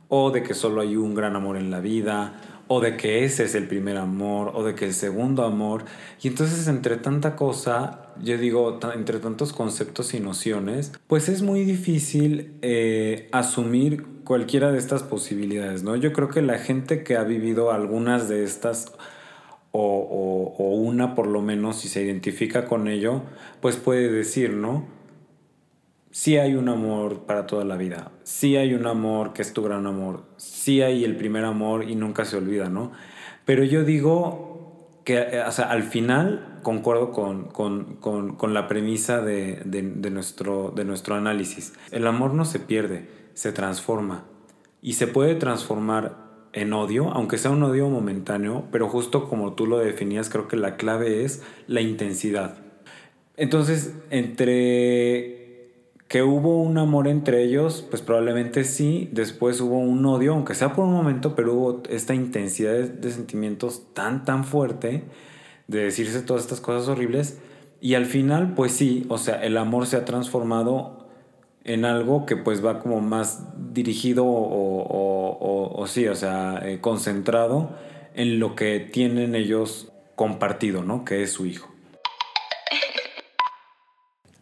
o 0.07 0.29
de 0.29 0.43
que 0.43 0.53
solo 0.53 0.81
hay 0.81 0.95
un 0.95 1.15
gran 1.15 1.35
amor 1.35 1.57
en 1.57 1.71
la 1.71 1.79
vida, 1.79 2.39
o 2.67 2.79
de 2.79 2.95
que 2.95 3.25
ese 3.25 3.45
es 3.45 3.55
el 3.55 3.67
primer 3.67 3.97
amor, 3.97 4.51
o 4.53 4.63
de 4.63 4.75
que 4.75 4.85
el 4.85 4.93
segundo 4.93 5.43
amor. 5.45 5.85
Y 6.21 6.27
entonces 6.27 6.67
entre 6.67 6.97
tanta 6.97 7.35
cosa, 7.35 8.13
yo 8.21 8.37
digo, 8.37 8.79
entre 8.93 9.19
tantos 9.19 9.51
conceptos 9.51 10.13
y 10.13 10.19
nociones, 10.19 10.91
pues 11.07 11.27
es 11.27 11.41
muy 11.41 11.63
difícil 11.63 12.53
eh, 12.61 13.29
asumir 13.31 14.05
cualquiera 14.23 14.71
de 14.71 14.77
estas 14.77 15.01
posibilidades, 15.01 15.81
¿no? 15.81 15.95
Yo 15.95 16.13
creo 16.13 16.29
que 16.29 16.41
la 16.43 16.59
gente 16.59 17.03
que 17.03 17.17
ha 17.17 17.23
vivido 17.23 17.71
algunas 17.71 18.29
de 18.29 18.43
estas 18.43 18.93
o, 19.71 20.53
o, 20.57 20.75
una 20.75 21.15
por 21.15 21.27
lo 21.27 21.41
menos, 21.41 21.77
si 21.77 21.87
se 21.87 22.03
identifica 22.03 22.65
con 22.65 22.87
ello, 22.87 23.23
pues 23.61 23.77
puede 23.77 24.11
decir, 24.11 24.53
¿no? 24.53 24.85
Sí 26.11 26.37
hay 26.37 26.55
un 26.55 26.67
amor 26.67 27.21
para 27.21 27.47
toda 27.47 27.63
la 27.63 27.77
vida, 27.77 28.11
sí 28.23 28.57
hay 28.57 28.73
un 28.73 28.85
amor 28.85 29.31
que 29.31 29.41
es 29.41 29.53
tu 29.53 29.63
gran 29.63 29.87
amor, 29.87 30.23
sí 30.35 30.81
hay 30.81 31.05
el 31.05 31.15
primer 31.15 31.45
amor 31.45 31.89
y 31.89 31.95
nunca 31.95 32.25
se 32.25 32.35
olvida, 32.35 32.69
¿no? 32.69 32.91
Pero 33.45 33.63
yo 33.63 33.85
digo 33.85 34.99
que, 35.05 35.17
eh, 35.17 35.43
o 35.47 35.51
sea, 35.51 35.71
al 35.71 35.83
final 35.83 36.59
concuerdo 36.63 37.11
con, 37.11 37.45
con, 37.45 37.95
con, 37.95 38.35
con 38.35 38.53
la 38.53 38.67
premisa 38.67 39.21
de, 39.21 39.61
de, 39.65 40.11
nuestro, 40.11 40.71
de 40.75 40.85
nuestro 40.85 41.15
análisis. 41.15 41.73
El 41.91 42.07
amor 42.07 42.33
no 42.33 42.45
se 42.45 42.59
pierde, 42.59 43.09
se 43.33 43.51
transforma. 43.51 44.25
Y 44.81 44.93
se 44.93 45.07
puede 45.07 45.35
transformar 45.35 46.30
en 46.53 46.73
odio, 46.73 47.09
aunque 47.11 47.37
sea 47.37 47.51
un 47.51 47.63
odio 47.63 47.89
momentáneo, 47.89 48.65
pero 48.71 48.89
justo 48.89 49.29
como 49.29 49.53
tú 49.53 49.67
lo 49.67 49.79
definías, 49.79 50.29
creo 50.29 50.47
que 50.47 50.57
la 50.57 50.75
clave 50.75 51.23
es 51.23 51.43
la 51.67 51.81
intensidad. 51.81 52.57
Entonces, 53.37 53.95
entre 54.09 55.41
que 56.07 56.23
hubo 56.23 56.61
un 56.61 56.77
amor 56.77 57.07
entre 57.07 57.41
ellos, 57.41 57.87
pues 57.89 58.01
probablemente 58.01 58.65
sí, 58.65 59.07
después 59.13 59.61
hubo 59.61 59.79
un 59.79 60.05
odio, 60.05 60.33
aunque 60.33 60.55
sea 60.55 60.73
por 60.73 60.83
un 60.83 60.91
momento, 60.91 61.35
pero 61.35 61.53
hubo 61.53 61.83
esta 61.89 62.13
intensidad 62.13 62.73
de, 62.73 63.11
sentimientos 63.11 63.93
tan, 63.93 64.25
tan 64.25 64.43
fuerte, 64.43 65.05
de 65.69 65.83
decirse 65.85 66.21
todas 66.21 66.43
estas 66.43 66.59
cosas 66.59 66.89
horribles, 66.89 67.39
y 67.79 67.93
al 67.93 68.05
final, 68.05 68.55
pues 68.55 68.73
sí, 68.73 69.05
o 69.07 69.17
sea, 69.17 69.41
el 69.41 69.55
amor 69.55 69.87
se 69.87 69.95
ha 69.95 70.03
transformado 70.03 71.07
en 71.63 71.85
algo 71.85 72.25
que 72.25 72.35
pues 72.35 72.63
va 72.63 72.79
como 72.79 72.99
más 72.99 73.47
dirigido 73.71 74.25
o, 75.39 75.85
sí, 75.87 76.07
o 76.07 76.15
sea, 76.15 76.61
eh, 76.63 76.79
concentrado 76.81 77.77
en 78.13 78.39
lo 78.39 78.55
que 78.55 78.79
tienen 78.79 79.35
ellos 79.35 79.91
compartido, 80.15 80.83
¿no? 80.83 81.05
Que 81.05 81.23
es 81.23 81.31
su 81.31 81.45
hijo. 81.45 81.71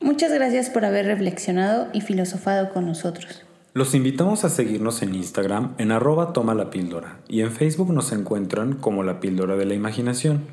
Muchas 0.02 0.34
gracias 0.34 0.70
por 0.70 0.86
haber 0.86 1.06
reflexionado 1.06 1.88
y 1.94 2.02
filosofado 2.02 2.70
con 2.70 2.86
nosotros. 2.86 3.46
Los 3.74 3.94
invitamos 3.94 4.44
a 4.44 4.50
seguirnos 4.50 5.02
en 5.04 5.14
Instagram 5.14 5.76
en 5.78 5.92
arroba 5.92 6.34
toma 6.34 6.56
la 6.56 6.70
píldora 6.70 7.20
y 7.28 7.42
en 7.42 7.52
Facebook 7.52 7.94
nos 7.94 8.12
encuentran 8.12 8.74
como 8.74 9.04
la 9.04 9.20
píldora 9.20 9.56
de 9.56 9.66
la 9.66 9.76
imaginación. 9.76 10.48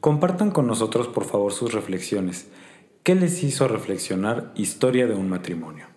Compartan 0.00 0.50
con 0.50 0.66
nosotros 0.66 1.08
por 1.08 1.24
favor 1.24 1.52
sus 1.52 1.72
reflexiones. 1.72 2.48
¿Qué 3.02 3.14
les 3.14 3.42
hizo 3.42 3.66
reflexionar 3.66 4.52
Historia 4.54 5.06
de 5.06 5.14
un 5.14 5.30
matrimonio? 5.30 5.89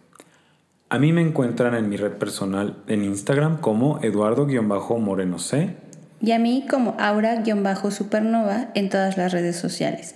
A 0.94 1.00
mí 1.00 1.12
me 1.12 1.22
encuentran 1.22 1.74
en 1.74 1.90
mi 1.90 1.98
red 1.98 2.12
personal 2.12 2.84
en 2.86 3.04
Instagram 3.04 3.62
como 3.62 4.00
Eduardo-Moreno 4.04 5.40
C. 5.40 5.76
Y 6.22 6.34
a 6.34 6.38
mí 6.38 6.68
como 6.70 6.96
Aura-Supernova 7.00 8.68
en 8.76 8.90
todas 8.90 9.18
las 9.18 9.32
redes 9.32 9.56
sociales. 9.56 10.14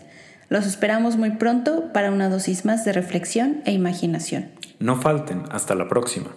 Los 0.49 0.67
esperamos 0.67 1.17
muy 1.17 1.31
pronto 1.31 1.91
para 1.93 2.11
una 2.11 2.29
dosis 2.29 2.63
más 2.63 2.85
de 2.85 2.93
reflexión 2.93 3.63
e 3.65 3.71
imaginación. 3.71 4.51
No 4.77 4.97
falten, 4.97 5.45
hasta 5.49 5.73
la 5.73 5.87
próxima. 5.87 6.27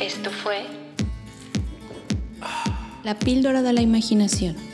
Esto 0.00 0.30
fue 0.30 0.62
La 3.04 3.18
píldora 3.18 3.60
de 3.60 3.74
la 3.74 3.82
imaginación. 3.82 4.71